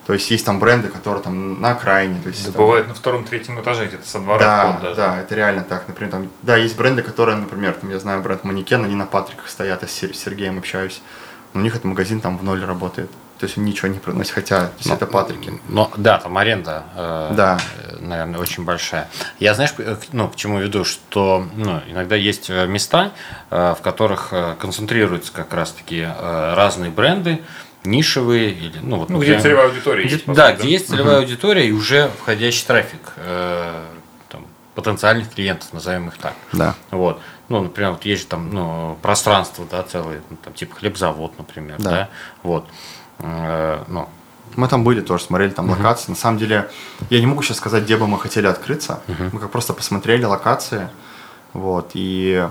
[0.06, 2.20] То есть есть там бренды, которые там на окраине.
[2.22, 4.96] То есть, Да там- бывает на втором-третьем этаже где-то со двора да, вход даже.
[4.96, 5.88] да, это реально так.
[5.88, 9.48] Например, там, да, есть бренды, которые, например, там, я знаю бренд Манекен, они на Патриках
[9.48, 11.02] стоят, я с Сер- с Сергеем общаюсь.
[11.54, 13.10] Но у них этот магазин там в ноль работает.
[13.38, 15.52] То есть он ничего не приносит, хотя есть это Патрики.
[15.68, 17.58] Но да, там аренда, э, Да.
[17.82, 19.08] э, наверное, очень большая.
[19.40, 23.12] Я знаешь, к- ну, к чему веду, что ну, иногда есть э, места,
[23.50, 27.42] э, в которых э, концентрируются как раз-таки э, разные бренды,
[27.84, 31.68] нишевые или ну вот Ну, где целевая аудитория где- есть, да, где есть целевая аудитория
[31.68, 33.84] и уже входящий трафик э,
[34.30, 36.32] там, потенциальных клиентов, назовем их так.
[36.52, 36.74] Да.
[36.90, 37.20] Вот.
[37.48, 41.76] Ну, например, вот есть же там ну, пространство, да, целое, ну, там, типа хлебзавод, например,
[41.78, 41.90] да.
[41.90, 42.08] Да.
[42.42, 42.66] Вот.
[43.18, 44.08] Э, ну,
[44.56, 46.10] Мы там были тоже, смотрели там локации.
[46.10, 46.70] На самом деле,
[47.10, 49.00] я не могу сейчас сказать, где бы мы хотели открыться.
[49.32, 50.88] Мы как просто посмотрели локации.
[51.52, 52.46] Вот, и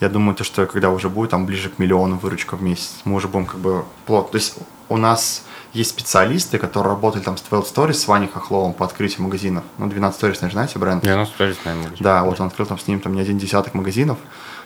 [0.00, 3.16] я думаю, то, что когда уже будет там ближе к миллиону выручка в месяц, мы
[3.16, 4.32] уже будем как бы плотно.
[4.32, 4.56] То есть
[4.88, 9.22] у нас есть специалисты, которые работали там с 12 Stories, с Ваней Хохловым по открытию
[9.22, 9.64] магазинов.
[9.78, 11.02] Ну, 12 Stories, наверное, знаете бренд?
[11.02, 12.02] 90 наверное, будет.
[12.02, 14.18] Да, вот он открыл там с ним там не один десяток магазинов,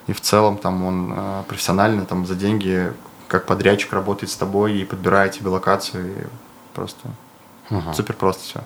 [0.07, 2.93] и в целом там он э, профессионально там за деньги
[3.35, 6.27] как подрядчик работает с тобой и подбирает тебе локацию, и
[6.73, 7.09] просто
[7.69, 7.93] Ага.
[7.93, 8.61] супер просто все.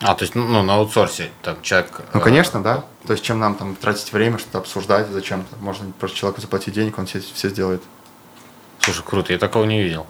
[0.00, 2.02] А, то есть, ну, ну, на аутсорсе там человек...
[2.12, 2.84] Ну, э, конечно, да.
[3.06, 5.56] То есть, чем нам там тратить время, что-то обсуждать зачем-то.
[5.60, 7.82] Можно просто человеку заплатить денег, он все, все сделает.
[8.80, 10.06] Слушай, круто, я такого не видел.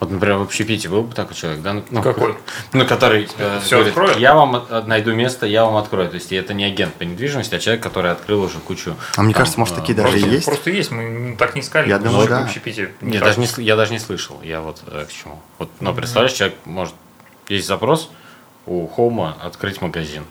[0.00, 1.82] Вот, например, в общепите был бы такой человек, да?
[1.88, 2.36] Ну, Какой?
[2.72, 4.18] Ну, который э, Всё говорит, откроет?
[4.18, 6.08] я вам найду место, я вам открою.
[6.08, 8.96] То есть, это не агент по недвижимости, а человек, который открыл уже кучу...
[9.16, 10.44] А мне там, кажется, может, э, такие даже Просто, есть.
[10.46, 11.88] просто есть, мы так не искали.
[11.88, 12.40] Я думаю, да.
[12.40, 12.92] в общепите.
[13.00, 14.40] Я даже, не, я даже не слышал.
[14.42, 15.40] Я вот э, к чему.
[15.58, 16.94] Вот, ну, представляешь, человек может...
[17.48, 18.10] Есть запрос
[18.66, 20.24] у Хоума открыть магазин.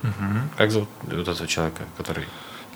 [0.58, 2.26] Как зовут вот этого человека, который...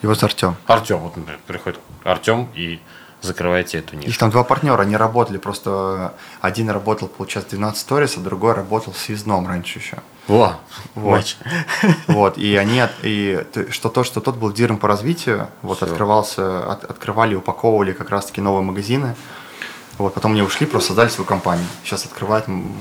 [0.01, 0.55] Его с Артем.
[0.67, 2.79] Артем, вот, например, приходит Артем и
[3.21, 4.09] закрываете эту нишу.
[4.09, 8.93] Их там два партнера, они работали, просто один работал, получается, 12 сторис, а другой работал
[8.93, 9.97] с связном раньше еще.
[10.27, 10.57] Во,
[10.95, 11.37] Вот.
[12.07, 15.85] Вот, и они, и что то, что тот был диром по развитию, вот, Всё.
[15.87, 19.15] открывался, от- открывали, упаковывали как раз-таки новые магазины,
[19.97, 21.65] вот, потом они ушли, просто создали свою компанию.
[21.83, 22.71] Сейчас открывают м,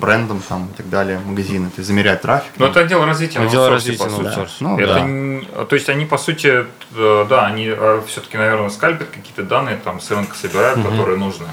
[0.00, 2.50] брендом там и так далее магазины, то есть замеряют трафик.
[2.58, 4.26] Но это отдел развития на Отдел аутсорсе, развития по сути.
[4.26, 4.56] аутсорсе.
[4.60, 5.00] Ну, это да.
[5.02, 7.72] не- то есть они, по сути, э, да, они
[8.08, 11.46] все-таки, наверное, скальпят какие-то данные, там с рынка собирают, которые нужны,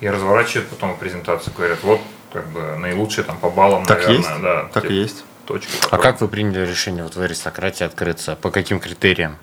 [0.00, 2.00] и разворачивают потом презентацию, говорят, вот
[2.32, 4.64] как бы наилучшие там по баллам, так наверное, есть, да.
[4.72, 5.24] так и есть.
[5.46, 5.70] Точки.
[5.90, 8.34] А как вы приняли решение вот в аристократии открыться?
[8.34, 9.36] По каким критериям?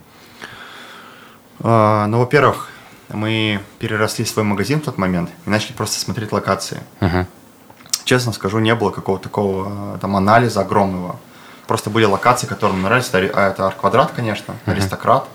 [1.63, 2.70] А, Ну, во-первых,
[3.13, 6.81] мы переросли свой магазин в тот момент и начали просто смотреть локации.
[6.99, 7.27] Мгм.
[8.03, 11.17] Честно скажу, не было какого-то такого э, там анализа огромного.
[11.67, 13.09] Просто были локации, которые нам нравились.
[13.13, 15.27] А, это Арт-Квадрат, конечно, Аристократ.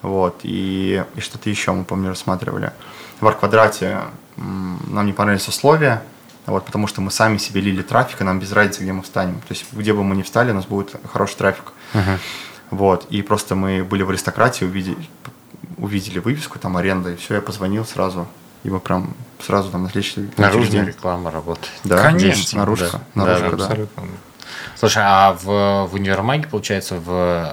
[0.00, 2.72] Вот, и, и что-то еще мы, помню, рассматривали.
[3.20, 4.00] В Арт-Квадрате
[4.36, 6.02] нам не понравились условия,
[6.46, 9.40] вот, потому что мы сами себе лили трафик, и нам без разницы, где мы встанем.
[9.42, 11.72] То есть, где бы мы ни встали, у нас будет хороший трафик.
[12.70, 14.96] Вот, и просто мы были в аристократе, увидели,
[15.76, 18.26] увидели вывеску, там аренда, и все, я позвонил сразу,
[18.64, 20.84] и мы прям сразу там на следующий на Наружная день.
[20.86, 21.70] реклама работает.
[21.84, 23.24] Да, Конечно, наружка, да.
[23.24, 23.64] наружка, Да, да.
[23.64, 24.02] Абсолютно.
[24.76, 27.10] Слушай, а в, в универмаге, получается, в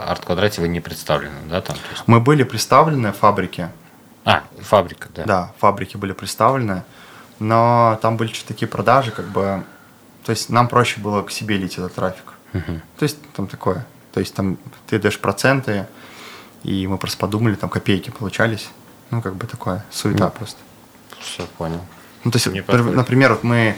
[0.10, 1.62] арт-квадрате вы не представлены, да?
[1.62, 3.70] Там, есть- Мы были представлены в фабрике,
[4.26, 5.24] А, фабрика, да.
[5.26, 6.84] да, фабрики были представлены,
[7.40, 9.64] но там были что-то такие продажи, как бы,
[10.26, 12.34] то есть нам проще было к себе лить этот трафик.
[12.52, 15.88] То есть там такое, то есть там ты даешь проценты,
[16.64, 18.70] и мы просто подумали, там копейки получались,
[19.12, 20.58] ну как бы такое, суета просто.
[21.20, 21.82] Все, понял.
[22.24, 22.62] Ну, то есть, Не
[22.96, 23.76] например, вот мы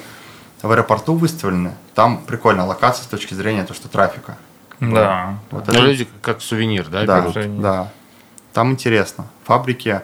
[0.62, 4.38] в аэропорту выставлены, там прикольная локация с точки зрения то, что трафика.
[4.80, 5.38] Да.
[5.52, 7.62] Вот Ну, это- люди как сувенир, да, да, берут?
[7.62, 7.92] да.
[8.54, 9.28] Там интересно.
[9.46, 10.02] Фабрики,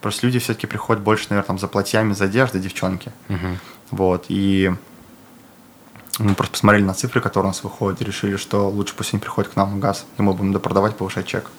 [0.00, 3.12] просто люди все-таки приходят больше, наверное, там за платьями, за одеждой, девчонки.
[3.28, 3.58] Мгм.
[3.90, 4.72] Вот, и
[6.18, 9.20] мы просто посмотрели на цифры, которые у нас выходят, и решили, что лучше пусть они
[9.20, 11.50] приходят к нам в газ, и мы будем допродавать, повышать чек.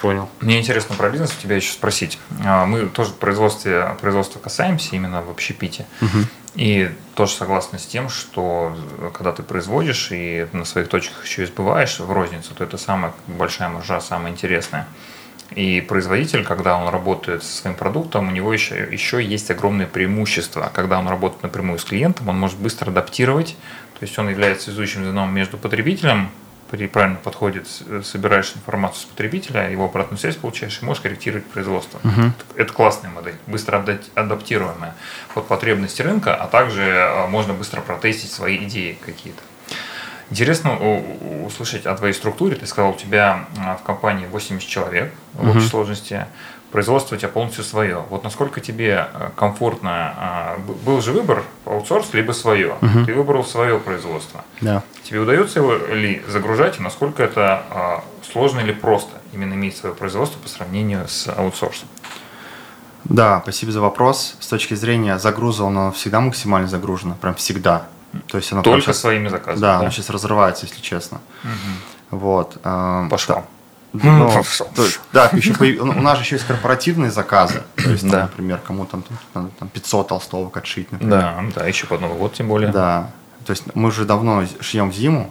[0.00, 0.28] Понял.
[0.40, 2.18] Мне интересно про бизнес у тебя еще спросить.
[2.44, 5.86] А, Мы тоже производстве, производства касаемся именно в общепите.
[6.54, 11.42] И тоже согласны с тем, что э, когда ты производишь и на своих точках еще
[11.42, 14.86] избываешь в розницу, то это самая большая маржа, самая интересная.
[15.50, 20.70] И производитель, когда он работает со своим продуктом, у него еще, еще есть огромное преимущество.
[20.72, 23.56] Когда он работает напрямую с клиентом, он может быстро адаптировать,
[23.98, 26.30] то есть он является связующим звеном между потребителем,
[26.76, 31.46] при правильном подходе с- собираешь информацию с потребителя, его обратную связь получаешь и можешь корректировать
[31.46, 32.00] производство.
[32.56, 34.94] Это классная модель, быстро адап- адаптируемая
[35.34, 39.40] под потребности рынка, а также э, можно быстро протестить свои идеи какие-то.
[40.30, 40.76] Интересно
[41.44, 42.56] услышать о твоей структуре.
[42.56, 46.26] Ты сказал, у тебя а, в компании 80 человек в общей сложности.
[46.72, 48.02] Производство у тебя полностью свое.
[48.08, 52.74] Вот насколько тебе а, комфортно, а, был же выбор аутсорс либо свое.
[53.06, 54.44] Ты выбрал свое производство.
[54.62, 54.82] Да.
[55.04, 59.94] Тебе удается его ли загружать, и насколько это а, сложно или просто именно иметь свое
[59.94, 61.88] производство по сравнению с аутсорсом?
[63.04, 64.36] Да, спасибо за вопрос.
[64.40, 67.86] С точки зрения загруза, оно всегда максимально загружено, прям всегда.
[68.28, 69.60] То есть оно Только щас- своими заказами.
[69.60, 71.20] Да, оно сейчас разрывается, если честно.
[72.10, 72.56] Вот.
[72.64, 73.44] эм, Пошел.
[73.92, 74.66] Ну, Пошел.
[74.74, 77.62] то да, еще появ- у нас еще есть корпоративные заказы.
[77.76, 78.22] То есть, там, Да.
[78.22, 81.18] например, кому там, там 500 толстовок отшить, например.
[81.20, 82.72] Да, да, еще под Новый год тем более.
[82.72, 83.10] Да.
[83.46, 85.30] То есть мы уже давно шьем в зиму.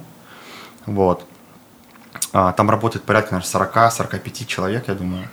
[0.85, 1.25] Вот.
[2.31, 3.49] А, Там работает порядка, наверное,
[3.89, 5.27] 40-45 человек, я думаю.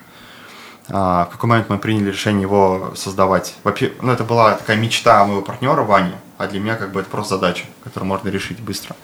[0.89, 3.55] А, В какой момент мы приняли решение его создавать?
[3.65, 7.11] Во-пе- Ну, это была такая мечта моего партнера Вани, а для меня как бы это
[7.11, 8.97] просто задача, которую можно решить быстро.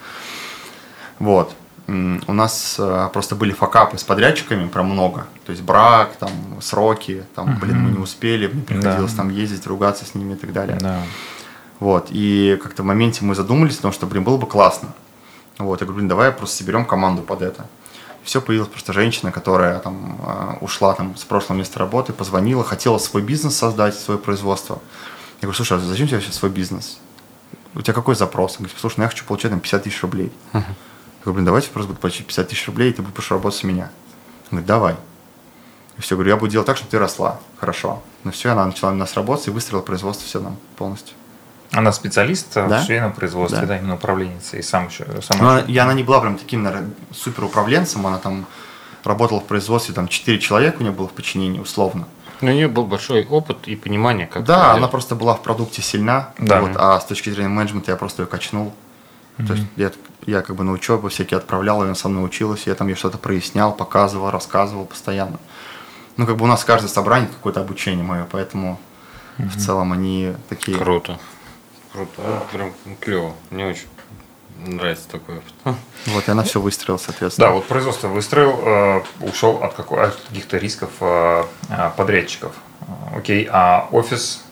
[1.19, 1.55] Вот.
[1.89, 5.27] У нас э, просто были факапы с подрядчиками, прям много.
[5.45, 9.19] То есть брак, там, сроки, там, блин, мы не успели, мне приходилось Да.
[9.19, 10.79] там ездить, ругаться с ними и так далее.
[10.81, 11.01] Да.
[11.79, 14.95] Вот, и как-то в моменте мы задумались о том, что, блин, было бы классно.
[15.59, 17.67] Вот, я говорю, блин, давай просто соберем команду под это.
[18.23, 22.99] Все появилась просто женщина, которая там э, ушла там с прошлого места работы, позвонила, хотела
[22.99, 24.81] свой бизнес создать, свое производство.
[25.41, 26.99] Я говорю, слушай, а зачем тебе вообще свой бизнес?
[27.75, 28.53] У тебя какой запрос?
[28.53, 30.33] Он говорит, слушай, ну я хочу получать там 50 тысяч рублей.
[30.53, 30.65] Я
[31.23, 33.91] говорю, блин, давайте просто буду платить 50 тысяч рублей, и ты будешь работать с меня.
[34.45, 34.97] Он говорит, давай.
[35.99, 37.39] И все, говорю, я буду делать так, чтобы ты росла.
[37.59, 38.03] Хорошо.
[38.25, 41.15] Ну все, она начала у нас работать и выстроила производство все нам полностью.
[41.77, 42.81] Она специалист Да?
[42.81, 43.67] в швейном производстве, Да.
[43.67, 44.57] да, именно управленница.
[44.57, 47.45] И сам еще, сама Ну, она- еще- и она не была прям таким, наверное, супер
[47.45, 48.47] управленцем, она там
[49.05, 52.09] работала в производстве, там 4 человека у нее было в подчинении, условно.
[52.41, 55.83] Но у нее был большой опыт и понимание, как да, она просто была в продукте
[55.83, 56.61] сильна, Да.
[56.63, 58.73] вот, а с точки зрения менеджмента я просто ее качнул.
[59.47, 59.91] То есть я,
[60.27, 63.19] я как бы на учебу всякие отправлял, она со мной училась, я там ей что-то
[63.19, 65.39] прояснял, показывал, рассказывал постоянно.
[66.17, 68.81] Ну, как бы у нас каждое собрание какое-то обучение мое, поэтому
[69.37, 70.79] в целом они такие...
[70.79, 71.19] Круто.
[71.97, 72.13] Круто.
[72.19, 73.33] Ну, Прям клево.
[73.51, 73.87] Мне очень
[74.59, 75.55] нравится такой опыт.
[76.07, 77.49] Вот, и она все выстроила, соответственно.
[77.49, 82.53] Да, вот производство выстроил, э, ушел от, каких-то рисков э, э, подрядчиков.
[83.17, 84.45] Окей, а офис,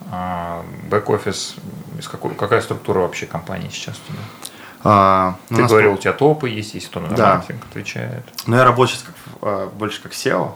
[0.90, 1.54] бэк-офис,
[1.98, 4.22] из какой, какая структура вообще компании сейчас у тебя?
[4.82, 7.34] А, Ты нас говорил, у тебя топы есть, есть кто на Да.
[7.36, 8.24] маркетинг отвечает.
[8.46, 9.04] Ну, я сейчас
[9.40, 10.52] как, больше как SEO.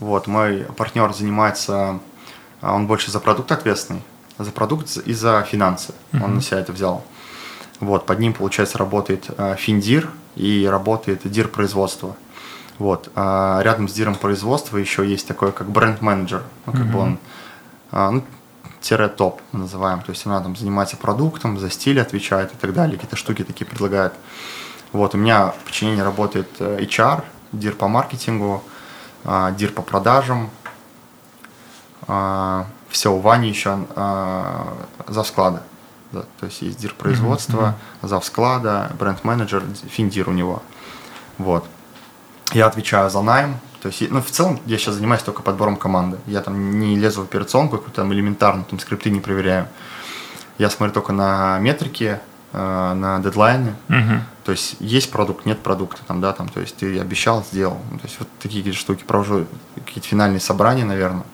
[0.00, 2.00] Вот, мой партнер занимается,
[2.60, 4.02] а, он больше за продукт ответственный,
[4.38, 5.94] за продукт и за финансы.
[6.12, 7.04] Он на себя это взял.
[7.80, 12.16] Вот, под ним, получается, работает э, Финдир и работает Дир производства.
[12.78, 16.42] Вот, а рядом с Диром производства еще есть такой, как бренд-менеджер.
[16.66, 17.18] Ну, как бы он,
[17.90, 18.24] а, ну,
[18.80, 20.00] тире топ мы называем.
[20.02, 23.66] То есть она там занимается продуктом, за стиль отвечает и так далее, какие-то штуки такие
[23.66, 24.12] предлагает.
[24.92, 28.62] Вот, у меня в подчинении работает э, HR, дир по маркетингу,
[29.56, 30.50] дир по продажам.
[32.88, 33.78] Все, у Вани еще
[35.06, 35.62] зав склада.
[36.10, 40.62] Да, то есть есть дир производства, зав склада, бренд-менеджер, финдир у него.
[41.36, 41.66] Вот.
[42.52, 43.56] Я отвечаю за найм.
[43.82, 46.18] То есть, ну, в целом, я сейчас занимаюсь только подбором команды.
[46.26, 49.68] Я там не лезу в операционку, какую-то там элементарно, там скрипты не проверяю.
[50.56, 52.18] Я смотрю только на метрики,
[52.52, 53.74] э, на дедлайны.
[54.44, 57.76] То есть есть продукт, нет продукта, там, да, там, то есть ты обещал, сделал.
[58.00, 59.46] То есть вот такие какие-то штуки провожу,
[59.84, 61.24] какие-то финальные собрания, наверное.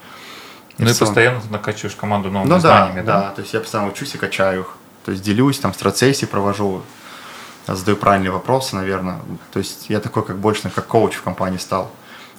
[0.79, 3.91] Ну и постоянно ты накачиваешь команду новыми ну да, знаниями, да, то есть я постоянно
[3.91, 4.77] учусь и качаю их.
[5.05, 6.83] То есть делюсь, там, стратсессии провожу,
[7.67, 9.21] задаю правильные вопросы, наверное.
[9.53, 11.91] То есть я такой, как больше, как коуч в компании стал.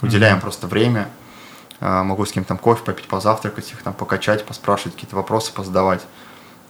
[0.01, 1.07] Уделяем просто время.
[1.79, 6.01] А, Могу с кем-то там кофе попить, позавтракать, их там покачать, поспрашивать, какие-то вопросы позадавать.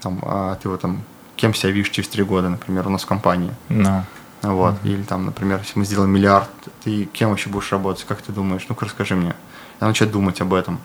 [0.01, 1.01] там, а, ты вот там,
[1.35, 3.51] кем себя видишь через три года, например, у нас в компании.
[3.69, 4.03] No.
[4.41, 4.75] Вот.
[4.83, 6.49] Или там, например, если мы сделаем миллиард,
[6.83, 8.65] ты кем вообще будешь работать, как ты думаешь?
[8.69, 9.35] Ну-ка расскажи мне.
[9.81, 10.79] Я начать думать об этом.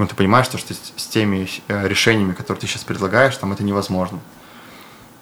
[0.00, 3.62] Ну, ты понимаешь, что, что с теми э, решениями, которые ты сейчас предлагаешь, там это
[3.62, 4.18] невозможно.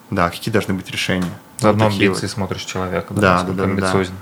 [0.09, 1.33] Да, какие должны быть решения?
[1.59, 2.31] Заодно вот амбиции вот.
[2.31, 4.14] смотришь человека, да, да, да, амбициозен.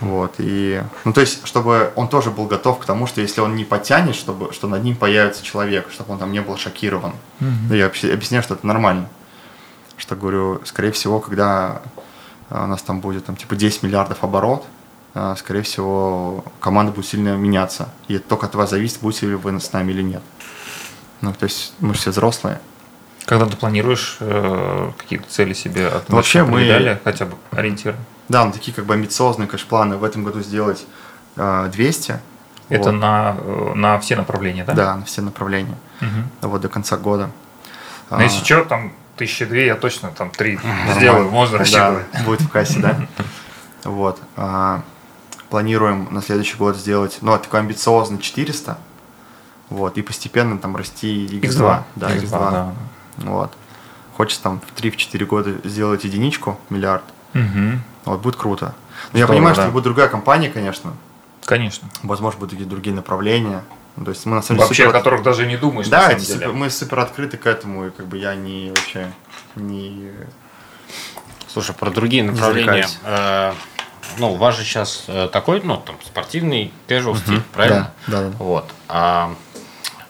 [0.00, 0.06] Да.
[0.06, 3.56] Вот, и, ну, то есть, чтобы он тоже был готов к тому, что если он
[3.56, 7.14] не потянет, чтобы, что над ним появится человек, чтобы он там не был шокирован.
[7.40, 7.54] Mm-hmm.
[7.70, 9.08] Ну, я объясняю, что это нормально.
[9.96, 11.80] Что, говорю, скорее всего, когда
[12.50, 14.66] у нас там будет, там, типа, 10 миллиардов оборот,
[15.36, 17.88] скорее всего, команда будет сильно меняться.
[18.08, 20.22] И только от вас зависит, будете ли вы с нами или нет.
[21.20, 22.60] Ну, то есть, мы все взрослые.
[23.24, 27.94] Когда ты планируешь э, какие-то цели себе от ну, Вообще мы далее, хотя бы ориентир?
[28.28, 30.86] Да, ну, такие как бы амбициозные, конечно, планы в этом году сделать
[31.36, 32.20] э, 200.
[32.70, 32.92] Это вот.
[32.92, 33.36] на,
[33.74, 34.72] на все направления, да?
[34.72, 35.76] Да, на все направления.
[36.00, 36.48] Угу.
[36.48, 37.30] Вот до конца года.
[38.10, 40.58] Но а, если что, там тысячи две, я точно там три
[40.96, 42.06] сделаю, можно рассчитывать.
[42.12, 42.96] Да, будет в кассе, да?
[43.84, 44.18] Вот.
[45.50, 48.78] Планируем на следующий год сделать, ну, такой амбициозный 400.
[49.70, 51.40] Вот, и постепенно там расти X2.
[51.40, 51.82] X2.
[51.96, 52.22] Да, X2.
[52.22, 52.50] X2.
[52.50, 52.74] Да.
[53.18, 53.52] Вот.
[54.16, 57.04] Хочется там в 3-4 года сделать единичку, миллиард.
[57.34, 57.80] Угу.
[58.06, 58.74] Вот, будет круто.
[59.12, 59.54] Но Здорово, я понимаю, да.
[59.54, 60.92] что это будет другая компания, конечно.
[61.44, 61.88] Конечно.
[62.02, 63.62] Возможно, будут какие-то другие направления.
[63.96, 64.96] Ну, то есть мы на самом деле вообще супер...
[64.96, 65.88] о которых даже не думаешь.
[65.88, 66.52] Да, это супер...
[66.52, 69.12] мы супер открыты к этому, и как бы я не вообще
[69.56, 70.12] не.
[71.48, 72.86] Слушай, про другие направления.
[73.02, 73.54] Э,
[74.18, 77.18] ну, у вас же сейчас э, такой, ну, там, спортивный casual uh-huh.
[77.18, 77.92] стиль, правильно?
[78.06, 78.30] Да, да.
[78.38, 78.64] Вот.
[78.88, 79.34] А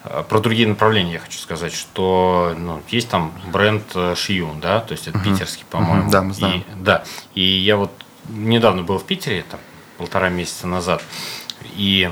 [0.09, 3.85] Э, про другие направления я хочу сказать, что ну, есть там бренд
[4.17, 5.25] Шиюн, э, да, то есть это uh-huh.
[5.25, 6.09] питерский, по-моему.
[6.09, 6.13] Uh-huh.
[6.13, 6.61] Да, мы знаем.
[6.61, 7.91] И, да, и я вот
[8.29, 9.61] недавно был в Питере, там,
[9.97, 11.03] полтора месяца назад,
[11.77, 12.11] и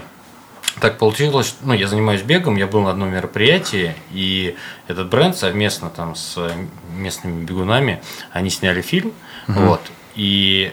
[0.81, 4.57] так получилось, ну, я занимаюсь бегом, я был на одном мероприятии, и
[4.89, 6.39] этот бренд совместно там с
[6.95, 9.13] местными бегунами, они сняли фильм,
[9.47, 9.67] uh-huh.
[9.67, 9.81] вот,
[10.15, 10.73] и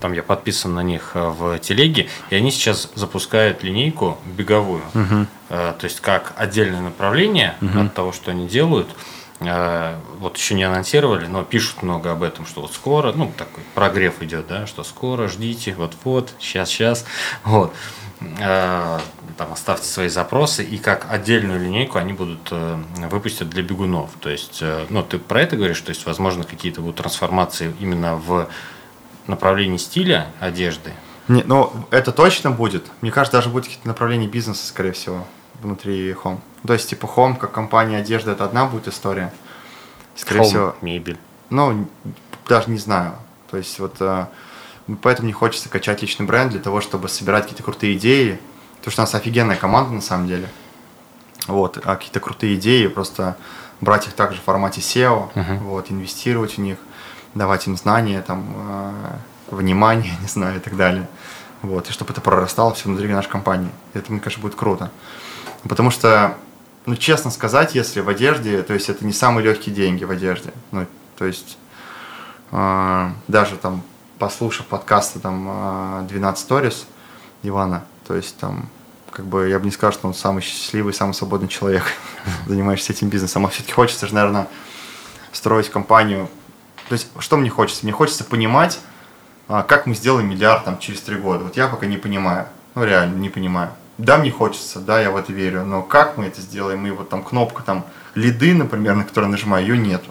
[0.00, 4.82] там я подписан на них э, в телеге, и они сейчас запускают линейку беговую.
[4.94, 5.26] Угу.
[5.48, 7.80] То есть как отдельное направление угу.
[7.80, 8.88] от того, что они делают.
[9.40, 13.62] Э, вот еще не анонсировали, но пишут много об этом, что вот скоро, ну такой
[13.74, 17.04] прогрев идет, да, что скоро, ждите, вот-вот, сейчас-сейчас,
[17.44, 17.72] вот.
[18.36, 24.10] Там оставьте свои запросы, и как отдельную линейку они будут выпустить для бегунов.
[24.20, 28.50] То есть, ну, ты про это говоришь, то есть, возможно, какие-то будут трансформации именно в
[29.30, 30.92] направлений стиля одежды?
[31.28, 32.86] Не, ну, это точно будет.
[33.00, 35.24] Мне кажется, даже будет какие-то направления бизнеса, скорее всего,
[35.62, 36.40] внутри Home.
[36.66, 39.32] То есть, типа, Home как компания одежды, это одна будет история.
[40.16, 40.76] Скорее Home, всего.
[40.80, 41.18] мебель.
[41.48, 41.88] Ну,
[42.48, 43.14] даже не знаю.
[43.50, 44.26] То есть, вот э,
[45.02, 48.40] поэтому не хочется качать личный бренд для того, чтобы собирать какие-то крутые идеи.
[48.78, 50.48] Потому что у нас офигенная команда, на самом деле.
[51.46, 53.36] Вот, а какие-то крутые идеи, просто
[53.80, 55.58] брать их также в формате SEO, uh-huh.
[55.58, 56.78] вот, инвестировать в них
[57.34, 61.08] давать им знания, там, э, внимание, не знаю, и так далее.
[61.62, 63.70] Вот, и чтобы это прорастало все внутри нашей компании.
[63.92, 64.90] Это, мне кажется, будет круто.
[65.68, 66.36] Потому что,
[66.86, 70.52] ну, честно сказать, если в одежде, то есть это не самые легкие деньги в одежде.
[70.72, 70.86] Ну,
[71.18, 71.58] то есть
[72.50, 73.82] э, даже там,
[74.18, 76.84] послушав подкасты там 12 э, Stories
[77.42, 78.68] Ивана, то есть там
[79.10, 81.84] как бы я бы не сказал, что он самый счастливый, самый свободный человек,
[82.46, 83.44] занимаешься этим бизнесом.
[83.44, 84.48] А все-таки хочется же, наверное,
[85.32, 86.28] строить компанию
[86.90, 87.84] то есть, что мне хочется?
[87.84, 88.80] Мне хочется понимать,
[89.46, 91.44] а, как мы сделаем миллиард там, через три года.
[91.44, 92.48] Вот я пока не понимаю.
[92.74, 93.70] Ну, реально, не понимаю.
[93.96, 96.84] Да, мне хочется, да, я в это верю, но как мы это сделаем?
[96.88, 97.86] И вот там кнопка там
[98.16, 100.10] лиды, например, на которую нажимаю, ее нету.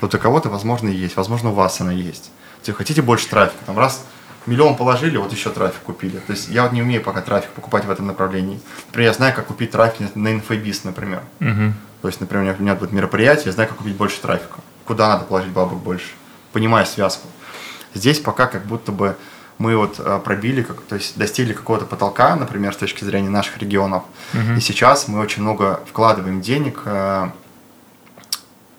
[0.00, 2.30] Вот у кого-то, возможно, есть, возможно, у вас она есть.
[2.60, 4.02] Если хотите больше трафика, там раз
[4.46, 6.16] миллион положили, вот еще трафик купили.
[6.16, 8.58] То есть я вот не умею пока трафик покупать в этом направлении.
[8.86, 11.20] Например, я знаю, как купить трафик на инфобиз, например.
[11.40, 11.74] Угу.
[12.00, 14.60] То есть, например, у меня будет мероприятие, я знаю, как купить больше трафика
[14.90, 16.08] куда надо положить бабок больше,
[16.52, 17.28] понимая связку.
[17.94, 19.16] Здесь пока как будто бы
[19.56, 24.02] мы вот э, пробили, то есть достигли какого-то потолка, например, с точки зрения наших регионов.
[24.34, 24.54] Угу.
[24.58, 26.82] И сейчас мы очень много вкладываем денег.
[26.86, 27.30] Э,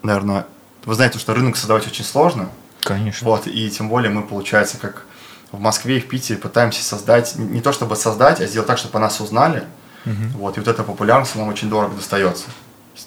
[0.03, 0.47] наверное,
[0.83, 2.49] вы знаете, что рынок создавать очень сложно.
[2.81, 3.25] Конечно.
[3.25, 5.05] Вот, и тем более мы, получается, как
[5.53, 8.97] в Москве и в Питере пытаемся создать, не то чтобы создать, а сделать так, чтобы
[8.97, 9.63] о нас узнали.
[10.05, 10.39] Угу.
[10.39, 12.47] Вот, и вот эта популярность нам очень дорого достается.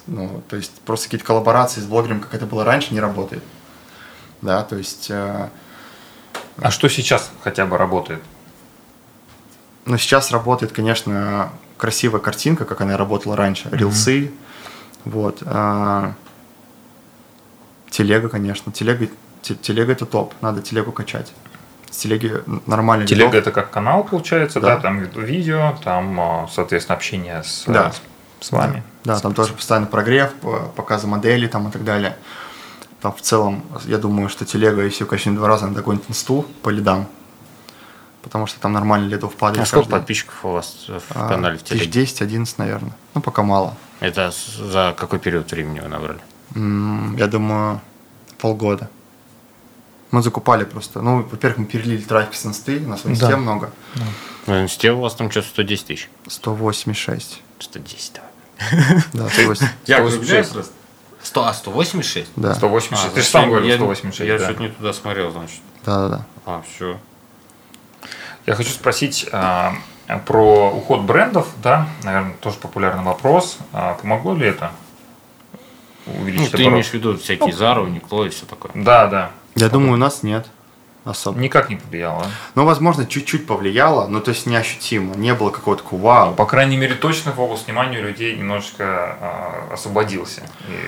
[0.07, 3.43] Ну, то есть просто какие-то коллаборации с блогером, как это было раньше, не работает.
[4.41, 5.07] Да, то есть...
[5.09, 5.49] Э,
[6.57, 8.21] а что сейчас хотя бы работает?
[9.85, 13.67] Ну, сейчас работает, конечно, красивая картинка, как она работала раньше.
[13.67, 13.77] Mm-hmm.
[13.77, 14.31] Рилсы.
[15.03, 15.43] Вот.
[15.45, 16.13] А,
[17.89, 18.71] телега, конечно.
[18.71, 19.07] Телега,
[19.41, 20.33] телега это топ.
[20.41, 21.33] Надо телегу качать.
[21.91, 22.33] С телеги
[22.65, 23.05] нормально.
[23.05, 24.75] Телега это как канал, получается, да?
[24.75, 24.81] да?
[24.81, 27.91] Там видео, там, соответственно, общение с, да.
[27.91, 28.01] с
[28.45, 28.83] с вами.
[29.03, 32.15] Да, там тоже постоянно прогрев, п- показы моделей там и так далее.
[33.01, 36.45] Там в целом, я думаю, что телега, если ее качнуть два раза, она догонит инсту
[36.61, 37.07] по лидам.
[38.21, 39.63] Потому что там нормально лидов падает.
[39.63, 42.01] А сколько каждый подписчиков у вас в А, канале в телеге?
[42.03, 42.95] 10-11, наверное.
[43.13, 43.75] Ну, пока мало.
[43.99, 46.19] Это за какой период времени вы набрали?
[47.19, 47.81] Я думаю,
[48.39, 48.89] полгода.
[50.11, 51.01] Мы закупали просто.
[51.01, 53.37] Ну, во-первых, мы перелили трафик с инсты, у нас в инсте Да.
[53.37, 53.71] много.
[54.47, 56.09] В инсте у вас там что-то 110 тысяч.
[56.27, 57.41] 186.
[57.59, 58.29] 110, давай.
[59.13, 59.69] Да, 180.
[59.85, 60.53] Я 186.
[60.53, 60.73] просто.
[61.23, 62.29] 100, а 186?
[62.35, 63.11] Да, 186.
[63.11, 64.27] А, Ты же сам я- говорил я- 186.
[64.29, 64.45] Я да.
[64.45, 65.59] что-то не туда смотрел, значит.
[65.85, 66.25] да, да, да.
[66.45, 66.99] А, все.
[68.45, 69.73] Я хочу спросить а,
[70.27, 73.57] про уход брендов, да, наверное, тоже популярный вопрос.
[73.73, 74.71] А, помогло ли это
[76.05, 76.73] Ну, увеличить ты оборот?
[76.73, 78.71] имеешь в виду всякие Зару, Никло и все такое.
[78.75, 79.31] Да, да.
[79.55, 80.45] Я думаю, у нас нет
[81.05, 81.39] особо.
[81.39, 82.23] Никак не повлияло.
[82.23, 82.29] да?
[82.55, 85.15] Ну, возможно, чуть-чуть повлияло, но то есть неощутимо.
[85.15, 86.33] Не было какого-то такого вау.
[86.33, 88.83] По крайней мере, точно фокус внимания у людей немножечко
[89.21, 90.41] а, освободился.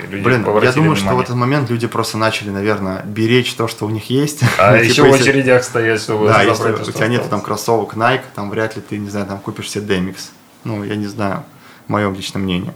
[0.09, 1.23] Блин, я думаю, что в внимание.
[1.23, 4.41] этот момент люди просто начали, наверное, беречь то, что у них есть.
[4.57, 7.41] А Ну, еще типа, в если- очередях стоять, чтобы Да, если у тебя нет там
[7.41, 10.15] кроссовок Nike, там вряд ли ты, не знаю, там купишь себе Demix.
[10.63, 11.43] Ну, я не знаю,
[11.87, 12.73] мое личное мнение.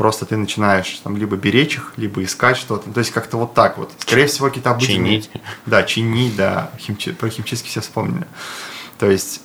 [0.00, 2.90] Просто ты начинаешь там либо беречь их, либо искать что-то.
[2.90, 3.92] То есть как-то вот так вот.
[3.98, 4.96] Скорее всего, какие-то обыденные...
[5.20, 5.30] Чинить.
[5.66, 6.70] Да, чинить, да.
[6.78, 8.26] Химчи- Про химчистки все вспомнили.
[8.98, 9.42] То есть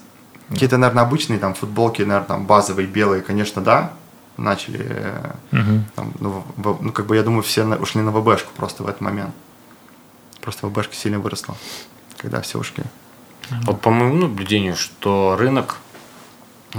[0.50, 3.92] какие-то, наверное, обычные там футболки, наверное, там базовые, белые, конечно, да,
[4.38, 5.12] начали
[5.52, 5.86] Мгм.
[5.94, 8.88] там, ну, в- ну, как бы, я думаю, все на- ушли на ВБшку просто в
[8.88, 9.36] этот момент.
[10.40, 11.58] Просто ВБшка сильно выросла,
[12.16, 12.86] когда все ушли.
[13.66, 15.80] Вот по моему наблюдению, что рынок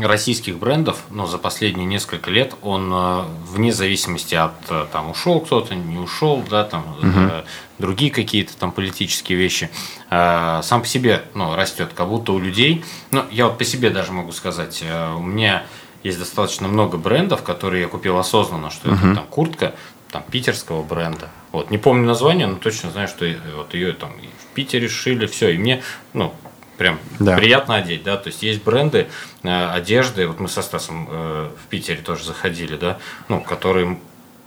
[0.05, 5.41] российских брендов, ну, за последние несколько лет, он э, вне зависимости от э, там ушел
[5.41, 7.45] кто-то, не ушел, да, там э,
[7.79, 9.71] другие какие-то там политические вещи,
[10.09, 14.13] сам по себе, ну, растет, как будто у людей, ну, я вот по себе даже
[14.13, 14.83] могу сказать,
[15.17, 15.65] у меня
[16.03, 19.75] есть достаточно много брендов, которые я купил осознанно, что это там куртка,
[20.11, 21.29] там питерского бренда.
[21.53, 23.27] Вот, не помню название, но точно знаю, что
[23.57, 25.83] вот ее там в Питере шили, все, и мне,
[26.13, 26.33] ну,
[26.77, 27.37] прям Да.
[27.37, 29.09] приятно одеть, да, то есть есть бренды
[29.43, 32.99] э, одежды, вот мы со Стасом э, в Питере тоже заходили, да,
[33.29, 33.99] ну, которые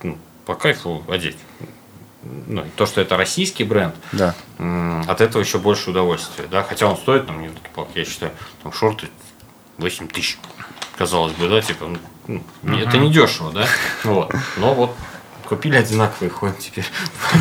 [0.03, 1.38] ну, по кайфу одеть.
[2.21, 4.36] Ну, то, что это российский бренд, Да.
[5.07, 7.41] от этого еще больше удовольствия, да, хотя он стоит, там,
[7.95, 9.07] я считаю, там шорты
[9.77, 10.38] 8 тысяч,
[10.97, 11.86] казалось бы, да, типа,
[12.27, 13.65] ну, не- это не дешево, да,
[14.03, 14.95] вот, но вот
[15.49, 16.85] купили одинаковые, ходят теперь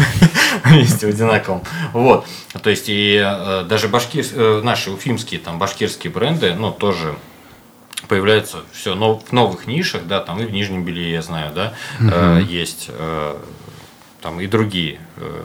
[0.65, 1.63] вместе в одинаковом.
[1.93, 2.27] Вот.
[2.63, 7.15] То есть и э, даже башкир, э, наши уфимские, там, башкирские бренды, ну, тоже
[8.09, 12.43] появляются все в новых нишах, да, там и в Нижнем Белье, я знаю, да, э,
[12.49, 13.37] есть э,
[14.23, 15.01] там и другие.
[15.17, 15.43] э,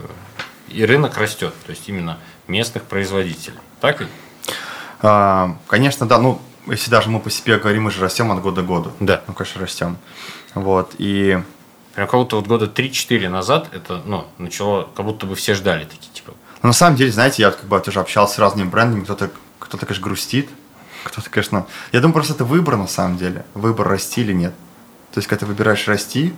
[0.69, 3.57] и рынок растет, то есть именно местных производителей.
[3.79, 4.09] Так ведь?
[5.01, 8.63] А, конечно, да, ну, если даже мы по себе говорим, мы же растем от года
[8.63, 8.91] к году.
[8.99, 9.21] Да.
[9.27, 9.97] Ну, конечно, растем.
[10.55, 11.43] Вот, и
[11.95, 15.85] Прям как будто вот года 3-4 назад это, ну, начало, как будто бы все ждали
[15.85, 16.33] такие, типа,
[16.63, 19.29] но на самом деле, знаете, я вот как бы тоже общался с разными брендами, кто-то,
[19.59, 20.49] кто-то, конечно, грустит,
[21.03, 21.67] кто-то, конечно...
[21.91, 23.45] Я думаю, просто это выбор на самом деле.
[23.53, 24.53] Выбор расти или нет.
[25.13, 26.33] То есть, когда ты выбираешь расти,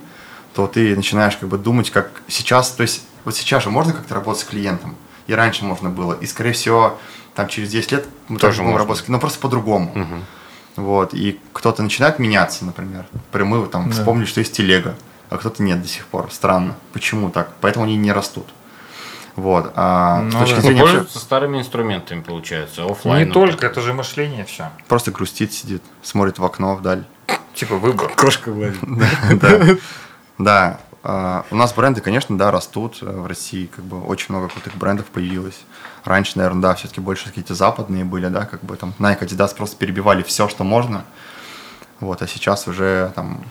[0.56, 2.72] то ты начинаешь как бы думать, как сейчас...
[2.72, 4.96] То есть, вот сейчас же можно как-то работать с клиентом.
[5.28, 6.14] И раньше можно было.
[6.14, 6.98] И, скорее всего,
[7.36, 9.92] там через 10 лет мы Тоже будем работать, с клиентом, но просто по-другому.
[9.94, 10.26] Мгм.
[10.78, 13.06] Вот, и кто-то начинает меняться, например.
[13.32, 13.92] Мы там Да.
[13.92, 14.96] вспомнили, что есть телега,
[15.30, 16.30] а кто-то нет до сих пор.
[16.32, 16.76] Странно.
[16.94, 17.50] Почему так?
[17.62, 18.48] Поэтому они не растут.
[19.36, 19.72] Вот.
[19.76, 20.62] А Ну с точки да.
[20.62, 23.28] зрения вообще старыми инструментами, получается, офлайн.
[23.28, 24.70] Не только, это же мышление все.
[24.88, 27.04] просто грустит, сидит, смотрит в окно вдаль.
[27.54, 28.12] Типа выбор.
[28.16, 28.80] Кошка гладит.
[29.34, 29.76] Да.
[30.38, 30.80] Да.
[31.08, 35.06] А, У нас бренды, конечно, да, растут в России, как бы очень много крутых брендов
[35.06, 35.60] появилось.
[36.04, 39.78] Раньше, наверное, да, все-таки больше какие-то западные были, да, как бы там Nike, Adidas просто
[39.78, 41.06] перебивали все, что можно.
[42.00, 43.44] Вот, а сейчас уже там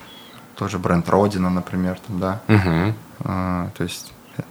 [0.56, 2.40] тоже бренд Родина, например, там, да.
[2.48, 2.94] Мгм.
[3.24, 4.42] А, то есть э,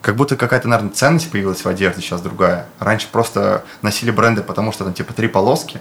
[0.00, 2.66] как будто какая-то, наверное, ценность появилась в одежде сейчас другая.
[2.78, 5.80] Раньше просто носили бренды, потому что там типа три полоски,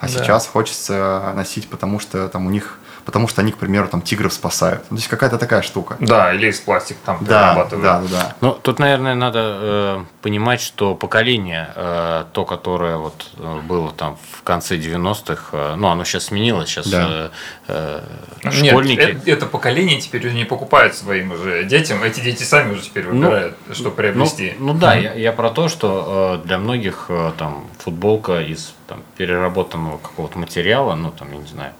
[0.00, 0.12] а Да.
[0.12, 4.32] сейчас хочется носить, потому что там у них, потому что они, к примеру, там тигров
[4.32, 4.82] спасают.
[4.90, 5.96] Ну, то есть какая-то такая штука.
[6.00, 7.82] Да, или из пластик там Да, перерабатывают.
[7.84, 8.36] да, да, да.
[8.40, 14.18] Ну, тут, наверное, надо э, понимать, что поколение, э, то, которое вот э, было там
[14.32, 17.06] в конце 90-х, э, ну, оно сейчас сменилось, сейчас Да.
[17.08, 17.30] э,
[17.68, 18.02] э,
[18.44, 19.00] Нет, школьники...
[19.00, 22.02] это, это поколение теперь уже не покупает своим уже детям.
[22.02, 24.54] Эти дети сами уже теперь выбирают, что Ну, приобрести.
[24.58, 29.02] ну да, я, я про то, что э, для многих э, там футболка из там,
[29.16, 31.72] переработанного какого-то материала, ну там, я не знаю,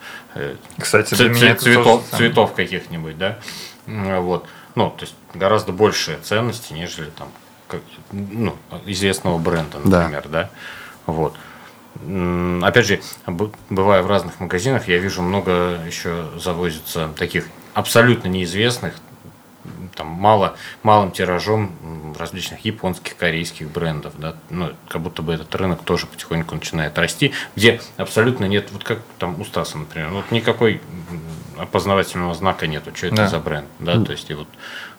[0.78, 3.39] Кстати, ц- для меня цветов, цветов каких-нибудь, да,
[3.87, 7.28] вот, ну, то есть гораздо большие ценности, нежели там,
[7.68, 7.80] как,
[8.12, 8.55] ну,
[8.87, 10.01] известного бренда, Да.
[10.03, 10.51] например, да,
[11.07, 11.34] вот.
[12.62, 13.01] опять же,
[13.70, 18.95] бывая в разных магазинах, я вижу много еще завозится таких абсолютно неизвестных,
[19.97, 25.83] там мало, малым тиражом различных японских, корейских брендов, да, ну, как будто бы этот рынок
[25.83, 30.81] тоже потихоньку начинает расти, где абсолютно нет, вот как там у Стаса, например, вот никакой
[31.59, 33.29] опознавательного знака нету, что это да.
[33.29, 34.49] за бренд, да, то есть и вот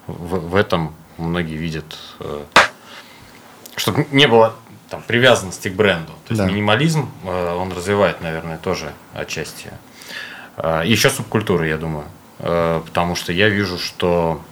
[0.07, 2.43] в, в этом многие видят, э,
[3.75, 4.55] чтобы не было
[4.89, 6.13] там, привязанности к бренду.
[6.27, 6.47] То есть да.
[6.47, 9.71] минимализм, э, он развивает, наверное, тоже отчасти.
[10.57, 12.05] Э, Еще субкультуры, я думаю.
[12.39, 14.43] Потому что я вижу, что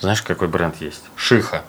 [0.00, 1.02] знаешь, какой бренд есть?
[1.16, 1.62] Шиха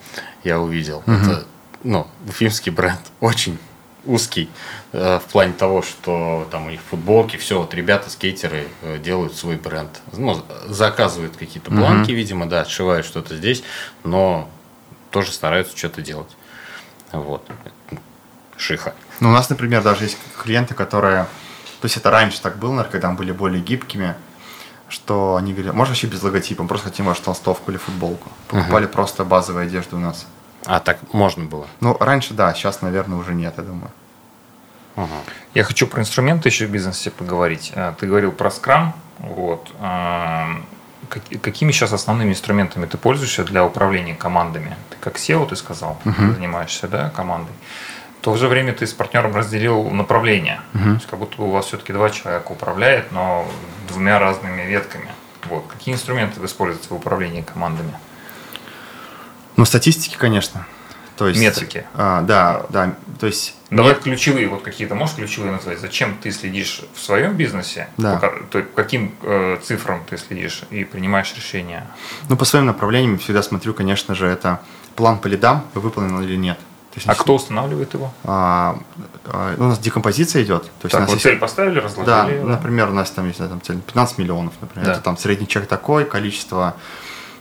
[0.43, 1.03] я увидел.
[1.05, 1.11] Угу.
[1.11, 1.45] Это,
[1.83, 3.57] ну, уфимский бренд, очень
[4.03, 4.49] узкий
[4.93, 9.35] э, в плане того, что там у них футболки, все, вот ребята, скейтеры э, делают
[9.35, 10.01] свой бренд.
[10.13, 13.63] Ну, заказывают какие-то бланки, mm видимо, да, отшивают что-то здесь,
[14.03, 14.49] но
[15.11, 16.29] тоже стараются что-то делать.
[17.11, 17.45] Вот.
[18.57, 18.95] Шиха.
[19.19, 21.25] Ну, у нас, например, даже есть клиенты, которые...
[21.81, 24.15] То есть это раньше так было, наверное, когда мы были более гибкими,
[24.91, 28.29] что они говорили, можно вообще без логотипа, мы просто хотим вашу толстовку или футболку.
[28.47, 30.27] Покупали uh просто базовую одежду у нас.
[30.65, 31.65] А так можно было?
[31.79, 33.91] Ну, раньше да, сейчас, наверное, уже нет, я думаю.
[34.95, 35.07] Угу.
[35.53, 37.71] Я хочу про инструменты еще в бизнесе поговорить.
[37.75, 38.93] А, ты говорил про скрам.
[39.19, 39.71] Вот.
[39.79, 40.61] А,
[41.41, 44.75] какими сейчас основными инструментами ты пользуешься для управления командами?
[44.89, 46.33] Ты как SEO, ты сказал, угу.
[46.33, 47.53] занимаешься да, командой.
[48.21, 50.61] В то же время ты с партнером разделил направление.
[50.75, 50.83] Угу.
[50.83, 53.47] То есть как будто у вас все-таки два человека управляет, но
[53.87, 55.09] двумя разными ветками.
[55.49, 55.65] Вот.
[55.67, 57.95] Какие инструменты вы используете в управлении командами?
[59.57, 60.67] Ну, статистики, конечно.
[61.17, 61.83] То есть, Метрики.
[61.95, 62.93] А, да, да.
[63.19, 63.55] То есть.
[63.71, 64.03] Давай нет...
[64.03, 65.79] ключевые, вот какие-то можешь ключевые назвать?
[65.79, 67.87] Зачем ты следишь в своем бизнесе?
[67.97, 68.17] Да.
[68.17, 71.87] По, то, каким э, цифрам ты следишь и принимаешь решения?
[72.29, 74.61] Ну, по своим направлениям всегда смотрю, конечно же, это
[74.95, 76.59] план по лидам, выполнен или нет.
[76.95, 78.11] Есть, а кто устанавливает его?
[78.23, 78.77] А,
[79.25, 80.63] а, у нас декомпозиция идет.
[80.63, 81.23] То есть так, у нас вот есть...
[81.23, 82.05] цель поставили, разложили?
[82.05, 84.87] Да, да, например, у нас там есть там, цель 15 миллионов, например.
[84.87, 84.93] Да.
[84.93, 86.75] Это там средний чек такой, количество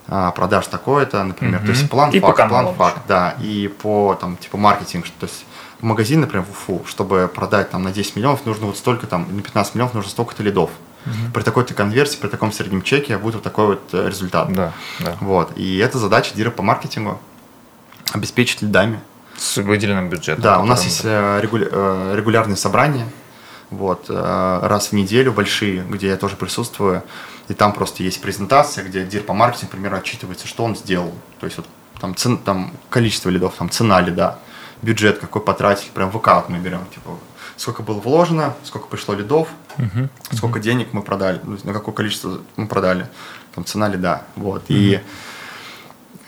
[0.06, 1.58] а, продаж такое-то, например.
[1.58, 1.66] Угу.
[1.66, 3.36] То есть план, и факт, план, факт, да.
[3.40, 5.44] И по там типа маркетинг, то есть
[5.80, 9.26] в магазин, например, в Уфу, чтобы продать там на 10 миллионов, нужно вот столько там,
[9.34, 10.70] на 15 миллионов нужно столько-то лидов.
[11.06, 11.32] Угу.
[11.32, 14.52] При такой-то конверсии, при таком среднем чеке будет вот такой вот э, результат.
[14.52, 15.16] Да, да.
[15.20, 15.56] Вот.
[15.56, 17.18] И это задача дира по маркетингу
[18.12, 19.00] обеспечить лидами.
[19.40, 20.42] С выделенным бюджетом.
[20.42, 23.06] Да, у нас есть э, регуля- э, регулярные собрания,
[23.70, 27.02] вот, э, раз в неделю большие, где я тоже присутствую,
[27.48, 31.46] и там просто есть презентация, где дир по маркетингу, например, отчитывается, что он сделал, то
[31.46, 31.66] есть вот
[31.98, 34.38] там, цен, там количество лидов, там цена лида,
[34.82, 37.10] бюджет какой потратили, прям в ВК мы берем, типа,
[37.56, 40.10] сколько было вложено, сколько пришло лидов, uh-huh.
[40.32, 40.62] сколько uh-huh.
[40.62, 43.08] денег мы продали, ну, на какое количество мы продали,
[43.54, 44.76] там цена лида, вот, uh-huh.
[44.76, 45.00] и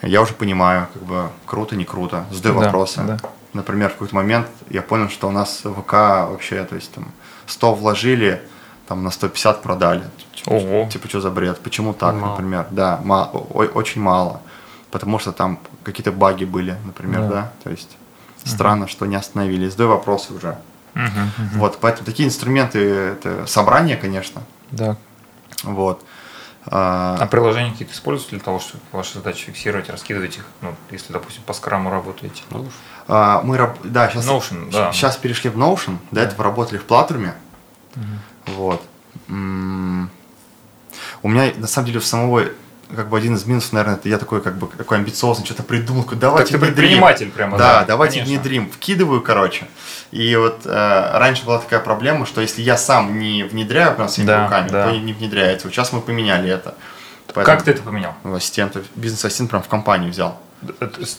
[0.03, 3.03] я уже понимаю, как бы круто, не круто, задаю да, вопросы.
[3.07, 3.18] Да.
[3.53, 7.07] Например, в какой-то момент я понял, что у нас ВК вообще, то есть там
[7.46, 8.42] 100 вложили,
[8.88, 10.05] там на 150 продали.
[10.46, 10.88] Ого.
[10.90, 11.61] Типа, что за бред?
[11.61, 12.30] Почему так, мало.
[12.30, 12.66] например?
[12.70, 14.40] Да, мало, очень мало.
[14.90, 17.28] Потому что там какие-то баги были, например, да.
[17.28, 17.53] да?
[17.64, 17.96] То есть
[18.42, 18.50] угу.
[18.50, 19.72] странно, что не остановились.
[19.72, 20.59] Задаю вопросы уже.
[20.94, 21.59] Угу, угу.
[21.59, 24.42] Вот, поэтому такие инструменты, это собрание, конечно.
[24.70, 24.96] Да.
[25.62, 26.05] Вот.
[26.66, 31.12] А, а приложения какие-то используете для того, чтобы ваши задачи фиксировать, раскидывать их, ну, если,
[31.12, 32.42] допустим, по скраму работаете?
[32.50, 32.70] Notion.
[33.08, 34.92] А, мы, да, сейчас, Notion, да.
[34.92, 36.22] сейчас перешли в Notion, до да.
[36.22, 37.34] этого работали в Платруме.
[37.96, 38.54] Угу.
[38.54, 38.82] Вот.
[39.28, 40.10] М-м-
[41.22, 42.44] у меня, на самом деле, в самого
[42.95, 46.05] как бы один из минусов, наверное, это я такой как бы такой амбициозный, что-то придумал,
[46.12, 48.34] давайте так ты предприниматель прямо, да, да давайте конечно.
[48.34, 49.66] внедрим, вкидываю, короче.
[50.11, 54.28] И вот э, раньше была такая проблема, что если я сам не внедряю прям своими
[54.28, 54.88] да, руками, да.
[54.88, 55.66] то не внедряется.
[55.66, 56.74] Вот сейчас мы поменяли это.
[57.34, 58.14] Поэтому как ты это поменял?
[58.24, 60.38] Ассистент, бизнес-ассистент прям в компанию взял.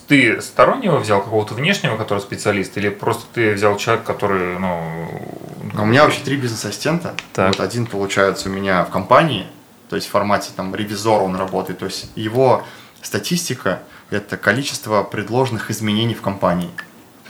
[0.06, 5.30] Ты стороннего взял какого-то внешнего, который специалист, или просто ты взял человека, который, ну...
[5.76, 7.14] У меня вообще три бизнес-ассистента.
[7.36, 9.46] Вот один, получается, у меня в компании,
[9.88, 12.64] то есть в формате там ревизора он работает, то есть его
[13.02, 16.70] статистика– это количество предложенных изменений в компании.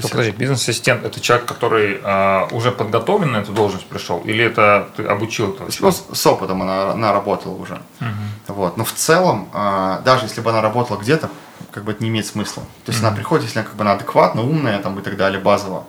[0.00, 4.88] То подожди, бизнес-ассистент– это человек, который э, уже подготовлен на эту должность пришел, или это
[4.96, 7.80] ты обучил этого Ну, с опытом она, она работала уже.
[8.00, 8.54] Угу.
[8.54, 8.76] Вот.
[8.76, 11.30] Но в целом, э, даже если бы она работала где-то,
[11.70, 12.64] как бы это не имеет смысла.
[12.84, 13.06] То есть угу.
[13.06, 15.86] она приходит, если она как бы она адекватна, умная там, и так далее, базово.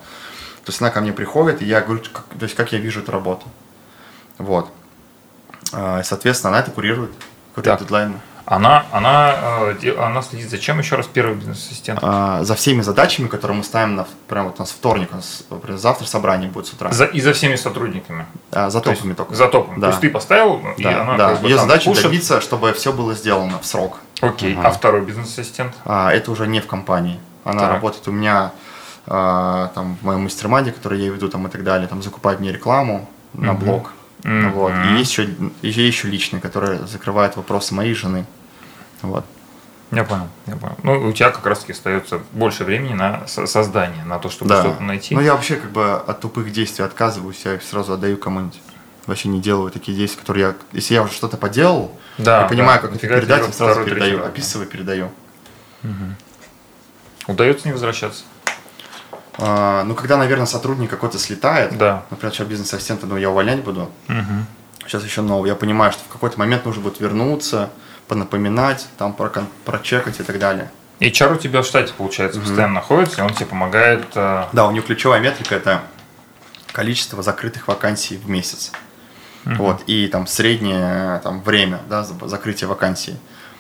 [0.63, 2.99] То есть она ко мне приходит, и я говорю, как, то есть как я вижу
[2.99, 3.47] эту работу.
[4.37, 4.69] Вот.
[5.73, 7.11] А, соответственно, она это курирует,
[7.53, 8.15] курирует дедлайны.
[8.45, 11.99] Она, она, э, она следит за чем еще раз первый бизнес-ассистент?
[12.03, 15.43] А, за всеми задачами, которые мы ставим на прямо вот у нас вторник, у нас
[15.49, 16.91] например, завтра собрание будет с утра.
[16.91, 18.27] За, и за всеми сотрудниками.
[18.51, 19.33] А, за топами только.
[19.33, 19.79] За топами.
[19.79, 19.87] Да.
[19.87, 21.29] То есть ты поставил, да, и она да.
[21.31, 22.03] Как бы Ее задача пушит.
[22.03, 23.97] добиться, чтобы все было сделано в срок.
[24.21, 24.55] Окей.
[24.55, 24.67] Ага.
[24.67, 25.73] А второй бизнес-ассистент?
[25.83, 27.19] А, это уже не в компании.
[27.43, 27.71] Она так.
[27.71, 28.51] работает у меня
[29.07, 32.51] а, там, в моем мастер который я веду, там, и так далее, там, закупают мне
[32.51, 33.63] рекламу на Мгм.
[33.65, 33.91] блог.
[34.25, 34.51] Мгм.
[34.53, 34.73] Вот.
[34.73, 35.29] И есть еще,
[35.61, 38.25] еще, еще личный, который закрывает вопросы моей жены.
[39.01, 39.23] Вот.
[39.91, 40.75] Я понял, я понял.
[40.83, 44.81] Ну, у тебя как раз-таки остается больше времени на со- создание, на то, чтобы что-то
[44.81, 45.13] найти.
[45.15, 48.59] Ну, я вообще как бы от тупых действий отказываюсь, я их сразу отдаю кому-нибудь.
[49.05, 50.55] Вообще не делаю такие действия, которые я...
[50.71, 52.87] Если я уже что-то поделал, Да, я понимаю, да.
[52.87, 54.27] как это передать, я сразу третий передаю, раз?
[54.27, 55.11] описываю, передаю.
[57.27, 58.23] Удается не возвращаться?
[59.37, 62.05] А, ну, когда, наверное, сотрудник какой-то слетает, Да.
[62.09, 64.45] например, сейчас бизнес-ассистента, ну, я увольнять буду, Мгм.
[64.85, 67.69] сейчас еще нового, я понимаю, что в какой-то момент нужно будет вернуться,
[68.07, 70.71] понапоминать, там прокон- прочекать и так далее.
[71.01, 74.05] HR у тебя в штате, получается, постоянно находится, и он тебе помогает.
[74.15, 75.81] э, Да, у него ключевая метрика это
[76.71, 78.71] количество закрытых вакансий в месяц.
[79.43, 83.11] Вот, и там среднее там, время да, за- закрытия вакансии.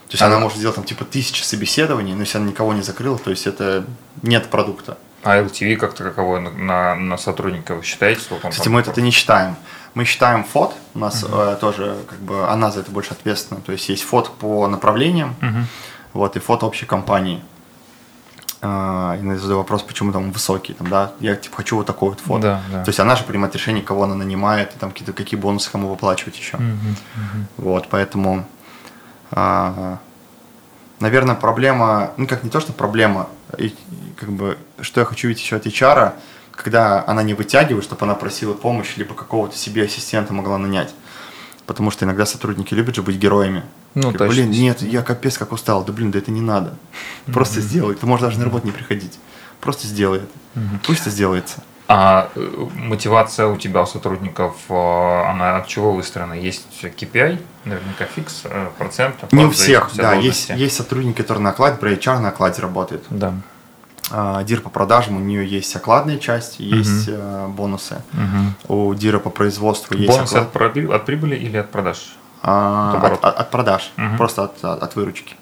[0.07, 2.81] То есть А она может сделать там типа тысячи собеседований, но если она никого не
[2.81, 3.85] закрыла, то есть это
[4.23, 4.97] нет продукта.
[5.25, 9.09] А LTV как-то каково на, на, на сотрудника вы считаете, сколько Кстати, мы это не
[9.09, 9.55] считаем.
[9.95, 13.59] Мы считаем фот, у нас э, тоже как бы она за это больше ответственна.
[13.61, 15.65] То есть есть фот по направлениям, Мгм.
[16.13, 17.41] вот, и фот общей компании.
[18.61, 22.19] И я задаю вопрос, почему там высокий, там, да, я типа хочу вот такой вот
[22.19, 22.41] фот.
[22.41, 22.83] Да, да.
[22.83, 25.87] То есть она же принимает решение, кого она нанимает, и там какие-то какие бонусы кому
[25.89, 26.57] выплачивать еще.
[26.57, 27.47] Мгм, мгм.
[27.57, 28.45] Вот, поэтому,
[29.31, 29.97] а,
[30.99, 33.73] наверное, проблема, ну как не то, что проблема, и,
[34.17, 36.13] как бы, что я хочу видеть еще от HR,
[36.51, 40.93] когда она не вытягивает, чтобы она просила помощь, либо какого-то себе ассистента могла нанять.
[41.65, 43.63] Потому что иногда сотрудники любят же быть героями.
[43.95, 45.83] Ну, Как, блин, нет, я капец как устал.
[45.83, 46.77] Да блин, да это не надо.
[47.25, 47.95] Просто сделай.
[47.95, 49.17] Ты можешь даже на работу не приходить.
[49.61, 50.59] Просто сделай это.
[50.85, 51.63] Пусть это сделается.
[51.87, 56.33] А э, мотивация у тебя, у сотрудников, э, она от чего выстроена?
[56.33, 59.31] Есть KPI, наверняка фикс, э, процент?
[59.31, 60.13] Не у всех, да.
[60.15, 63.03] Есть, есть сотрудники, которые на окладе, про HR на окладе работают.
[63.11, 63.33] Да.
[64.11, 68.01] А, Дир по продажам, у нее есть окладная часть, есть э, бонусы.
[68.13, 68.55] Мгм.
[68.67, 72.15] У Дира по производству есть Бонусы оклад- от, проби- от прибыли или от продаж?
[72.41, 74.17] а, от от, от- продаж, Мгм.
[74.17, 75.35] просто от, от, от выручки.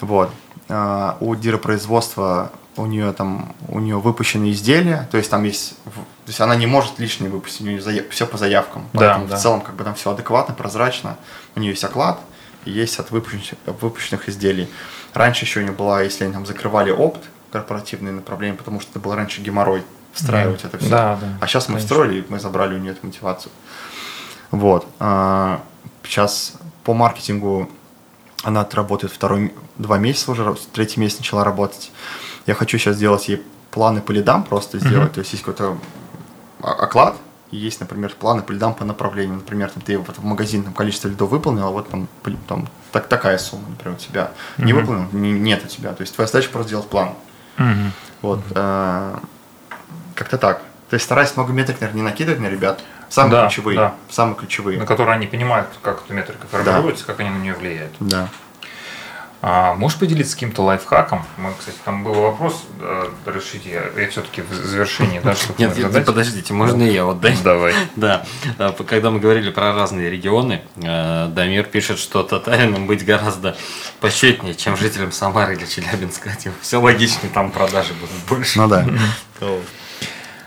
[0.00, 0.30] Вот.
[0.68, 5.74] А, У Дира производства у нее там у нее выпущены изделия, то есть там есть,
[5.84, 5.92] то
[6.28, 8.88] есть она не может лишние выпустить, у нее все по заявкам.
[8.92, 9.36] Да, Поэтому да.
[9.36, 11.16] в целом как бы там все адекватно, прозрачно.
[11.54, 12.18] У нее есть оклад
[12.64, 14.68] и есть от выпущенных, выпущенных изделий.
[15.12, 17.22] Раньше еще у нее была, если они там закрывали опт,
[17.52, 20.68] корпоративные направления, потому что это был раньше геморрой встраивать Мгм.
[20.68, 20.88] это все.
[20.90, 21.88] Да, да, А сейчас мы конечно.
[21.94, 23.52] встроили, мы забрали у нее эту мотивацию.
[24.50, 24.86] Вот.
[24.98, 25.60] А,
[26.04, 26.52] Сейчас
[26.84, 27.70] по маркетингу
[28.42, 31.90] она отработает второй, два месяца уже, третий месяц начала работать.
[32.46, 35.12] Я хочу сейчас сделать ей планы по лидам просто сделать.
[35.12, 35.78] То есть есть какой-то
[36.62, 37.16] оклад,
[37.50, 39.36] и есть, например, планы по лидам по направлению.
[39.36, 42.08] Например, там, ты вот в магазин там, количество лидов выполнил, а вот там,
[42.48, 44.30] там так, такая сумма, например, у тебя.
[44.58, 44.80] Не Мгм.
[44.82, 45.92] выполнил, не- нет у тебя.
[45.92, 47.10] То есть твоя задача просто сделать план.
[47.56, 47.92] Мгм.
[48.22, 48.40] Вот.
[48.54, 49.16] э,
[50.14, 50.58] Как-то так.
[50.90, 52.80] То есть стараюсь много метрик, наверное, не накидывать на ребят.
[53.08, 53.76] Самые Да, ключевые.
[53.76, 53.94] да.
[54.08, 54.78] Самые ключевые.
[54.78, 57.92] На которые они понимают, как эта метрика формируется, как они на нее влияют.
[57.98, 58.28] Да.
[59.46, 61.22] А можешь поделиться каким-то лайфхаком?
[61.36, 65.76] Мы, кстати, там был вопрос, э, решите, я, я все-таки в завершении, да, чтобы Нет,
[65.76, 67.42] нет, подождите, можно я вот дать?
[67.42, 67.74] Давай.
[67.94, 68.24] Да,
[68.56, 73.54] п- когда мы говорили про разные регионы, э, Дамир пишет, что татаринам быть гораздо
[74.00, 76.30] почетнее, чем жителям Самары или Челябинска.
[76.62, 78.58] Все логичнее, там продажи будут больше.
[78.58, 78.86] Ну да.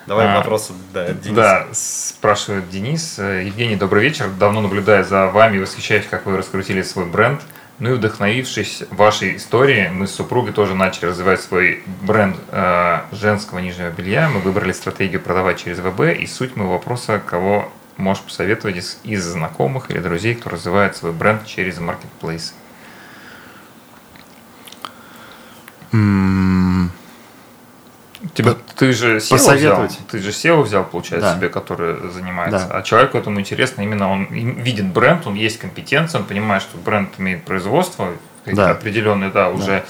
[0.07, 1.35] Давай А, вопросы, да, Денис.
[1.35, 3.19] Да, спрашивает Денис.
[3.19, 4.27] Э, Евгений, добрый вечер.
[4.39, 7.41] Давно наблюдаю за вами, восхищаюсь, как вы раскрутили свой бренд.
[7.79, 13.59] Ну и вдохновившись вашей историей, мы с супругой тоже начали развивать свой бренд э, женского
[13.59, 14.29] нижнего белья.
[14.29, 16.19] Мы выбрали стратегию продавать через ВБ.
[16.19, 21.11] И суть моего вопроса, кого можешь посоветовать из, из знакомых или друзей, кто развивает свой
[21.11, 22.55] бренд через маркетплейс?
[25.93, 26.91] М,
[28.33, 29.99] Тебя, ты же SEO взял, посоветовать?
[30.09, 31.35] ты же SEO взял, получается, Да.
[31.35, 32.67] себе, который занимается.
[32.69, 32.77] Да.
[32.79, 37.09] А человеку этому интересно, именно он видит бренд, он есть компетенция, он понимает, что бренд
[37.19, 38.09] имеет производство,
[38.45, 38.71] Да.
[38.71, 39.83] определенный, да, уже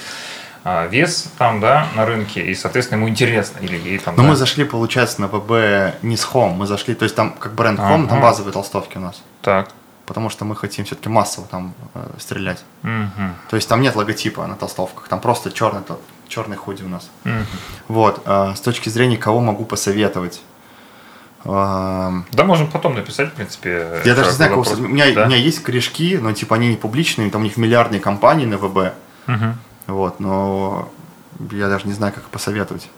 [0.64, 4.28] а, вес там, да, на рынке, и, соответственно, ему интересно, или ей там, Но да.
[4.30, 6.54] мы зашли, получается, на ВБ не с Home.
[6.56, 8.22] Мы зашли, то есть там как бренд Home, там Ага.
[8.22, 9.22] базовые толстовки у нас.
[9.40, 9.70] Так.
[10.04, 12.64] Потому что мы хотим все-таки массово там э, стрелять.
[12.82, 13.34] Мгм.
[13.48, 17.10] То есть там нет логотипа на толстовках, там просто черный, тот- черный худи у нас.
[17.24, 17.46] Мгм.
[17.88, 20.40] Вот, э, с точки зрения, кого могу посоветовать.
[21.44, 24.02] Эм, Да, можем потом написать, в принципе.
[24.04, 24.62] Я даже не знаю, кого...
[24.62, 24.78] вопрос.
[24.80, 25.24] у, меня, Да?
[25.24, 28.58] у меня есть корешки, но типа они не публичные, там у них миллиардные компании на
[28.58, 28.94] ВБ.
[29.26, 29.58] Мгм.
[29.86, 30.90] Вот, но
[31.52, 32.88] я даже не знаю, как их посоветовать.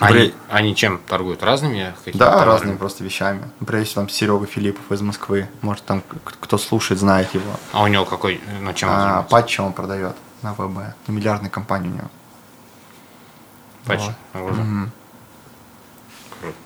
[0.00, 1.42] Они, Например, они чем торгуют?
[1.42, 2.52] Разными какими-то да, товарами?
[2.52, 3.42] разными просто вещами.
[3.58, 5.48] Например, есть там Серега Филиппов из Москвы.
[5.60, 7.50] Может, там кто слушает, знает его.
[7.72, 10.94] А у него какой, ну чем он А, патчи он продает на ВБ.
[11.08, 12.10] Ну, миллиардная компания у него.
[14.34, 14.90] Мгм.
[16.40, 16.56] Круто.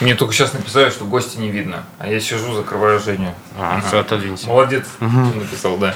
[0.00, 1.84] Мне только сейчас написали, что гостя не видно.
[1.98, 3.34] А я сижу, закрываю Женю.
[3.58, 3.86] А, Ага.
[3.86, 4.46] все, отодвинься.
[4.48, 5.94] Молодец, написал, да.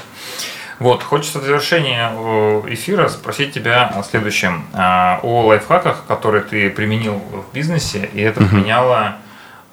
[0.77, 4.65] Вот, хочется в завершение э, эфира спросить тебя о следующем.
[4.73, 9.15] А, О лайфхаках, которые ты применил в бизнесе, и это поменяло,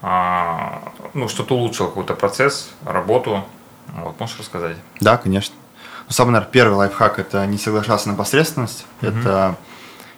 [0.01, 3.45] а, ну, что-то улучшило какой-то процесс, работу.
[3.95, 4.77] Вот, можешь рассказать?
[5.01, 5.55] Да, конечно.
[6.07, 8.87] Ну, самый, наверное, первый лайфхак– это не соглашаться на посредственность.
[9.01, 9.57] Это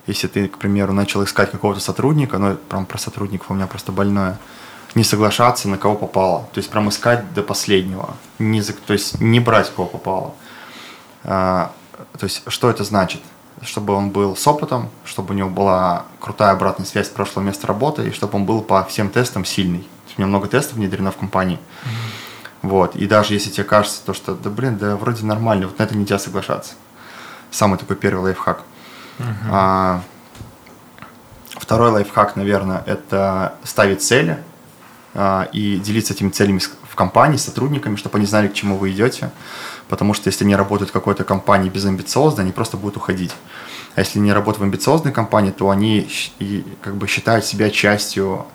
[0.07, 3.93] если ты, к примеру, начал искать какого-то сотрудника, ну, прям про сотрудников у меня просто
[3.93, 4.39] больное,
[4.95, 6.49] не соглашаться на кого попало.
[6.53, 8.17] То есть прям искать до последнего.
[8.39, 10.35] Не, то есть не брать кого попало.
[11.25, 11.73] А,
[12.19, 13.21] то есть что это значит?
[13.63, 17.67] Чтобы он был с опытом, чтобы у него была крутая обратная связь с прошлого места
[17.67, 19.89] работы, и чтобы он был по всем тестам сильный.
[20.17, 21.59] У меня много тестов внедрено в компании.
[22.63, 22.95] Вот.
[22.95, 25.97] И даже если тебе кажется, то, что, да блин, да вроде нормально, вот на это
[25.97, 26.75] нельзя соглашаться.
[27.51, 28.63] Самый такой первый лайфхак.
[29.51, 30.03] А,
[31.49, 34.39] второй лайфхак, наверное, это ставить цели
[35.15, 38.91] а, и делиться этими целями в компании, с сотрудниками, чтобы они знали, к чему вы
[38.93, 39.31] идете.
[39.89, 43.33] Потому что если они работают в какой-то компании безамбициозно, они просто будут уходить.
[43.95, 46.09] А если они работают в амбициозной компании, то они
[46.81, 48.47] как бы считают себя частью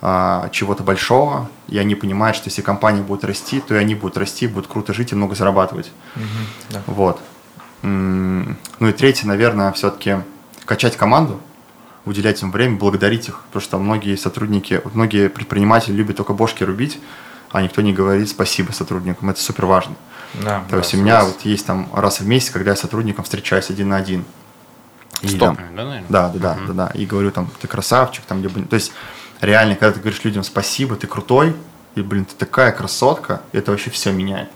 [0.00, 4.16] а, чего-то большого, и они понимают, что если компания будет расти, то и они будут
[4.16, 5.90] расти, будут круто жить и много зарабатывать.
[6.70, 6.82] да.
[6.86, 7.20] Вот.
[7.82, 10.16] Ну и третье, наверное, все-таки
[10.64, 11.40] качать команду,
[12.04, 16.98] уделять им время, благодарить их, потому что многие сотрудники, многие предприниматели любят только бошки рубить,
[17.50, 19.30] а никто не говорит спасибо сотрудникам.
[19.30, 19.94] Это супер важно.
[20.34, 22.80] Да, То да, есть у меня вот есть там раз в месяц, когда я с
[22.80, 24.24] сотрудником встречаюсь один на один.
[25.22, 26.04] И С там- да, наверное?
[26.08, 26.90] да, да, да, да, да.
[26.94, 28.60] И говорю там, ты красавчик, там, либо...
[28.62, 28.92] То есть
[29.40, 31.56] реально, когда ты говоришь людям спасибо, ты крутой,
[31.94, 34.50] и, блин, ты такая красотка, это вообще все меняет.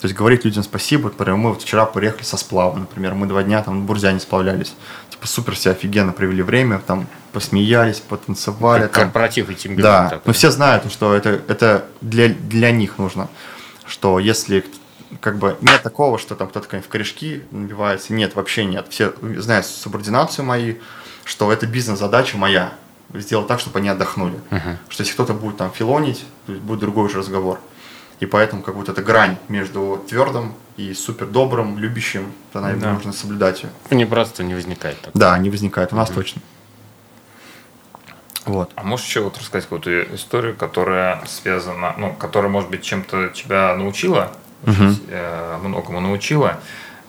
[0.00, 3.42] То есть говорить людям спасибо, например, мы вот вчера поехали со сплава, например, мы два
[3.42, 4.74] дня там на Бурзяне сплавлялись.
[5.10, 8.82] Типа супер все офигенно провели время, там посмеялись, потанцевали.
[8.82, 9.04] Как там.
[9.04, 10.22] корпоратив и тимбилдинг Да, такой.
[10.26, 13.28] но все знают, что это, это для, для них нужно.
[13.86, 14.64] Что если
[15.20, 18.86] как бы нет такого, что там кто-то в корешки набивается, нет, вообще нет.
[18.90, 20.76] Все знают субординацию мои,
[21.24, 22.72] что это бизнес-задача моя.
[23.14, 24.38] Сделать так, чтобы они отдохнули.
[24.88, 27.58] Что если кто-то будет там филонить, то будет другой уже разговор.
[28.20, 32.92] И поэтому как вот эта грань между твердым и супер добрым, любящим, она Да.
[32.92, 33.70] нужно соблюдать ее.
[33.88, 35.00] Понебратства не возникает.
[35.00, 35.10] Так.
[35.14, 35.92] Да, не возникает.
[35.92, 36.42] У нас точно.
[38.44, 38.70] Вот.
[38.76, 43.74] А можешь еще вот рассказать какую-то историю, которая связана, ну, которая, может быть, чем-то тебя
[43.76, 44.32] научила,
[44.64, 46.58] э, многому научила,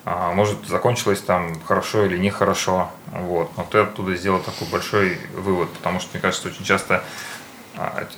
[0.06, 5.70] а, может, закончилась там хорошо или нехорошо, вот, но ты оттуда сделал такой большой вывод,
[5.74, 7.04] потому что, мне кажется, очень часто,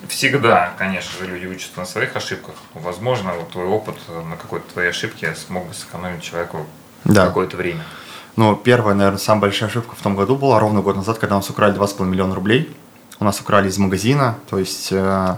[0.08, 3.96] всегда, конечно же, люди учатся на своих ошибках, возможно, вот твой опыт
[4.30, 6.66] на какой-то твоей ошибке смог бы сэкономить человеку
[7.04, 7.28] Да.
[7.28, 7.84] какое-то время.
[8.38, 11.50] Ну, первая, наверное, самая большая ошибка в том году была ровно год назад, когда нас
[11.50, 12.76] украли 2,5 миллиона рублей.
[13.20, 15.36] У нас украли из магазина, то есть, э,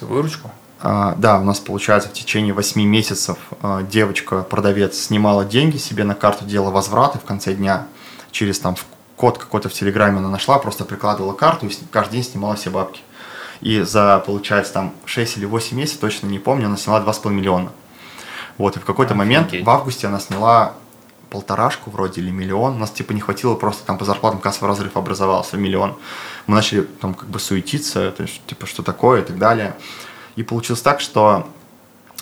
[0.00, 0.50] Выручку?
[0.82, 6.02] э, да, у нас, получается, в течение 8 месяцев э, девочка, продавец, снимала деньги себе
[6.04, 7.86] на карту, делала возвраты в конце дня.
[8.32, 8.74] Через там
[9.16, 13.02] код какой-то в Телеграме она нашла, просто прикладывала карту и каждый день снимала все бабки.
[13.60, 17.72] И за, получается, там 6 или 8 месяцев, точно не помню, она сняла 2,5 миллиона.
[18.58, 20.74] Вот, и в какой-то момент в августе она сняла
[21.30, 22.74] полторашку вроде или миллион.
[22.74, 25.96] У нас типа не хватило, просто там по зарплатам кассовый разрыв образовался миллион.
[26.46, 29.76] Мы начали там как бы суетиться, то есть типа что такое и так далее.
[30.36, 31.48] И получилось так, что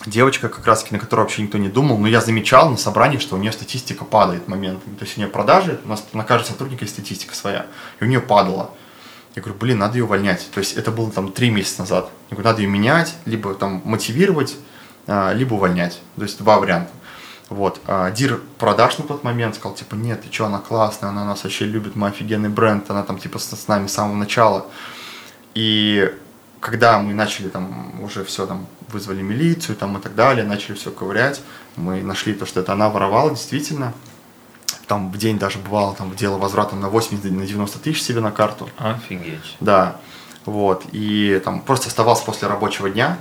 [0.05, 3.35] девочка, как раз на которую вообще никто не думал, но я замечал на собрании, что
[3.35, 4.83] у нее статистика падает в момент.
[4.97, 7.65] То есть у нее продажи, у нас на каждого сотрудника есть статистика своя,
[7.99, 8.71] и у нее падала.
[9.39, 10.49] Я говорю, блин, надо ее увольнять.
[10.53, 12.09] То есть это было там три месяца назад.
[12.29, 14.57] Я говорю, надо ее менять, либо там мотивировать,
[15.07, 16.01] а, либо увольнять.
[16.17, 16.91] То есть два варианта.
[17.47, 17.79] Вот.
[17.87, 21.45] А Дир продаж на тот момент сказал, типа, нет, ты что, она классная, она нас
[21.45, 24.65] вообще любит, мы офигенный бренд, она там типа с, с нами с самого начала.
[25.55, 26.13] И
[26.59, 30.91] когда мы начали там уже все там вызвали милицию там и так далее, начали все
[30.91, 31.41] ковырять,
[31.77, 33.93] мы нашли то, что это она воровала действительно.
[34.89, 38.31] Там в день даже бывало там дело возврата на 80 на 90 тысяч себе на
[38.31, 38.67] карту.
[38.79, 39.55] Офигеть.
[39.59, 39.97] Да,
[40.45, 43.19] вот, и там просто оставался после рабочего дня,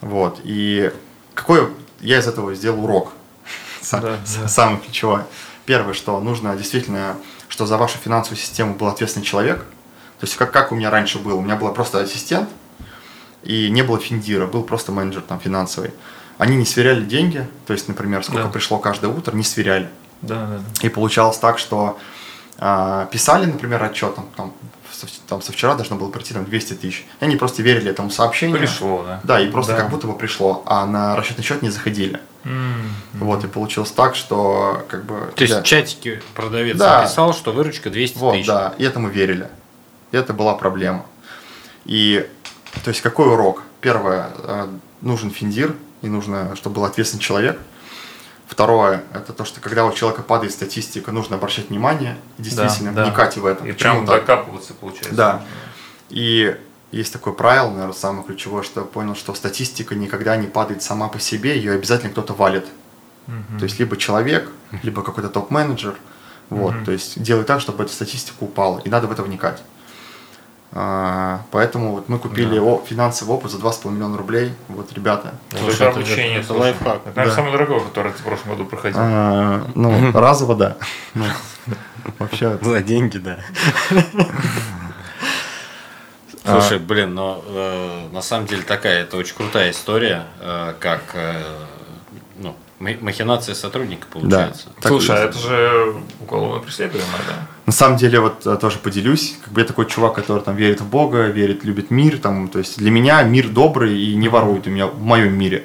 [0.00, 0.92] вот, и
[1.34, 1.68] какой
[2.00, 3.12] я из этого сделал урок,
[3.90, 4.00] Да,
[4.40, 4.48] да.
[4.48, 5.22] самый ключевой.
[5.66, 7.16] Первое, что нужно действительно,
[7.48, 9.58] что за вашу финансовую систему был ответственный человек,
[10.20, 12.48] то есть как, как у меня раньше было, у меня был просто ассистент,
[13.42, 15.90] и не было финдира, был просто менеджер там финансовый.
[16.38, 18.48] Они не сверяли деньги, то есть, например, сколько Да.
[18.48, 19.88] пришло каждое утро, не сверяли.
[20.22, 20.86] Да, да, да.
[20.86, 21.98] И получалось так, что
[22.58, 24.52] а, писали, например, отчет, там, там,
[24.92, 27.04] со, там со вчера должно было прийти там 200 тысяч.
[27.20, 28.58] И они просто верили этому сообщению.
[28.58, 29.20] Пришло, да.
[29.24, 29.80] Да, и просто Да.
[29.80, 32.20] как будто бы пришло, а на расчетный счет не заходили.
[32.44, 32.94] М.
[33.14, 35.32] Вот, и получилось так, что как бы...
[35.34, 37.00] То есть я- в чатике продавец Да.
[37.02, 38.46] написал, что выручка 200 Вот, тысяч.
[38.46, 39.48] да, и этому верили.
[40.12, 41.06] И это была проблема.
[41.86, 42.26] И,
[42.84, 43.62] то есть, какой урок?
[43.80, 44.68] Первое, э,
[45.00, 47.58] нужен финдир, и нужно, чтобы был ответственный человек.
[48.46, 53.04] Второе, это то, что когда у человека падает статистика, нужно обращать внимание, и действительно Да,
[53.04, 53.10] да.
[53.10, 53.64] вникать в это.
[53.64, 54.20] И Почему прям так?
[54.20, 55.14] докапываться, получается.
[55.14, 55.42] Да.
[56.10, 56.54] И
[56.92, 61.08] есть такое правило, наверное, самое ключевое, что я понял, что статистика никогда не падает сама
[61.08, 62.66] по себе, ее обязательно кто-то валит.
[63.26, 63.58] Мгм.
[63.58, 64.50] То есть либо человек,
[64.82, 65.94] либо какой-то топ-менеджер.
[66.50, 66.84] Вот, Мгм.
[66.84, 69.62] то есть делай так, чтобы эта статистика упала, и надо в это вникать.
[70.76, 72.78] А, поэтому вот мы купили Да.
[72.84, 74.52] финансовый опыт за 2,5 миллиона рублей.
[74.68, 75.34] Вот, ребята.
[75.52, 76.96] Это- обучение, это лайфхак.
[77.06, 77.34] Это, наверное, Да.
[77.34, 78.98] самое дорогое, которое ты в прошлом году проходил.
[79.00, 80.76] А, ну, разово, да.
[81.14, 81.24] Ну,
[82.18, 83.38] Вообще, За деньги, да.
[86.44, 91.42] Слушай, блин, но э, на самом деле такая, это очень крутая история, э, как э,
[92.38, 94.68] ну, ма- махинация сотрудника получается.
[94.82, 97.46] Слушай, а это же уголовно преследуемое, да?
[97.66, 100.80] На самом деле, вот э, тоже поделюсь, как бы я такой чувак, который там верит
[100.82, 104.66] в Бога, верит, любит мир, там, то есть для меня мир добрый и не ворует
[104.66, 105.64] у меня в моем мире.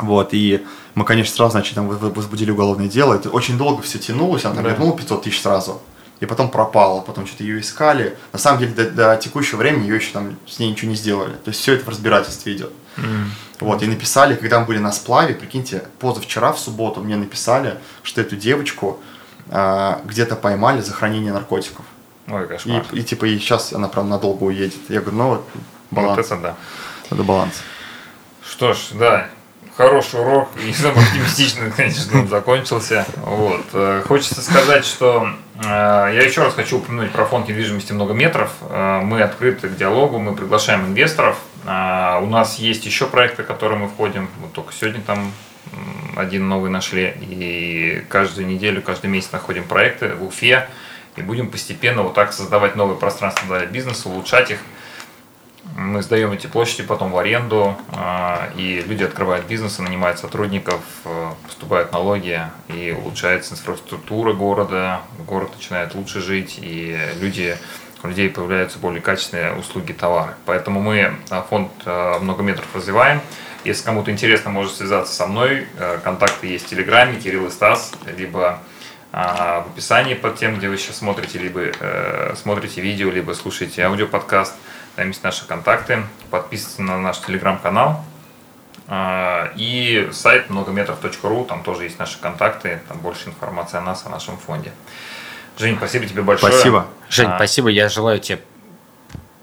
[0.00, 3.14] Вот, и мы, конечно, сразу, значит, там возбудили уголовное дело.
[3.14, 4.70] Это очень долго все тянулось, она там Да.
[4.70, 5.80] вернула 500 тысяч сразу.
[6.18, 8.16] И потом пропала, потом что-то ее искали.
[8.32, 11.32] На самом деле, до, до текущего времени ее еще там с ней ничего не сделали.
[11.32, 12.72] То есть все это в разбирательстве идет.
[12.96, 13.30] М.
[13.60, 18.20] Вот, и написали, когда мы были на сплаве, прикиньте, позавчера в субботу мне написали, что
[18.20, 18.98] эту девочку
[19.50, 21.84] а, где-то поймали за хранение наркотиков.
[22.28, 22.84] Ой, И, кошмар.
[22.92, 24.78] и типа, и сейчас она прям надолго уедет.
[24.88, 25.48] Я говорю, ну вот,
[25.90, 26.16] баланс.
[26.16, 26.54] Вот это да.
[27.10, 27.54] Это баланс.
[28.48, 29.26] Что ж, да,
[29.76, 33.04] хороший урок, не самый оптимистичный, конечно, он закончился.
[33.16, 33.64] Вот.
[33.72, 35.26] Э, Хочется сказать, что
[35.56, 38.50] э, я еще раз хочу упомянуть про фонд недвижимости много метров.
[38.62, 41.38] Э, Мы открыты к диалогу, мы приглашаем инвесторов.
[41.64, 44.28] Э, У нас есть еще проекты, в которые мы входим.
[44.40, 45.32] Вот только сегодня там
[46.16, 47.14] один новый нашли.
[47.20, 50.68] И каждую неделю, каждый месяц находим проекты в Уфе.
[51.16, 54.58] И будем постепенно вот так создавать новые пространства для бизнеса, улучшать их.
[55.76, 61.30] Мы сдаем эти площади потом в аренду, а, и люди открывают бизнес, нанимают сотрудников, э,
[61.46, 67.56] поступают налоги, и улучшается инфраструктура города, город начинает лучше жить, и люди,
[68.02, 70.34] у людей появляются более качественные услуги, товары.
[70.46, 73.20] Поэтому мы а, фонд э, много метров развиваем.
[73.64, 75.66] Если кому-то интересно, может связаться со мной.
[75.78, 78.58] Э, Контакты есть в Телеграме, Кирилл и Стас, либо
[79.12, 83.84] а, в описании под тем, где вы сейчас смотрите, либо э, смотрите видео, либо слушаете
[83.84, 84.54] аудиоподкаст.
[84.96, 86.04] Там есть наши контакты.
[86.30, 88.02] Подписывайтесь на наш телеграм-канал.
[88.88, 94.08] А, И сайт многометров.ру, там тоже есть наши контакты, там больше информации о нас, о
[94.08, 94.72] нашем фонде.
[95.58, 96.52] Жень, спасибо тебе большое.
[96.52, 96.86] Спасибо.
[97.10, 97.68] Жень, А, спасибо.
[97.68, 98.40] Я желаю тебе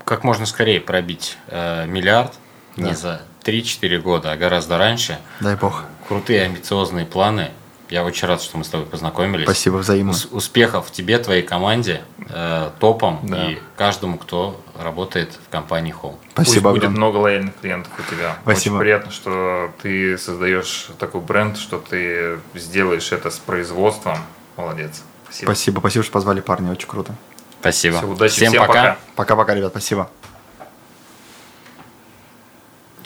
[0.03, 2.33] как можно скорее пробить э, миллиард.
[2.75, 2.95] Не Да.
[2.95, 5.19] за 3-4 года, а гораздо раньше.
[5.39, 5.83] Дай бог.
[6.07, 7.51] Крутые амбициозные планы.
[7.89, 9.45] Я очень рад, что мы с тобой познакомились.
[9.45, 10.11] Спасибо взаимно.
[10.11, 13.49] Ус- успехов тебе, твоей команде, э, топам Да.
[13.49, 16.15] и каждому, кто работает в компании Home.
[16.35, 16.97] Пусть Спасибо будет огромное.
[16.97, 18.37] много лояльных клиентов у тебя.
[18.43, 18.73] Спасибо.
[18.75, 24.19] Очень приятно, что ты создаешь такой бренд, что ты сделаешь это с производством.
[24.55, 25.01] Молодец.
[25.25, 25.47] Спасибо.
[25.51, 27.15] Спасибо, спасибо, что позвали парни, очень круто.
[27.59, 27.97] Спасибо.
[27.97, 28.73] Всё, удачи, всем, всем пока.
[28.73, 28.97] пока.
[29.15, 30.09] Пока-пока, ребят, спасибо.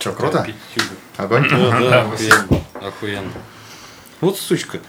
[0.03, 0.45] Че, круто?
[1.15, 1.47] Огонь?
[1.49, 2.61] Да, Да.
[2.85, 3.31] Охуенно.
[4.19, 4.79] Вот сучка.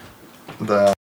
[0.59, 0.94] Да.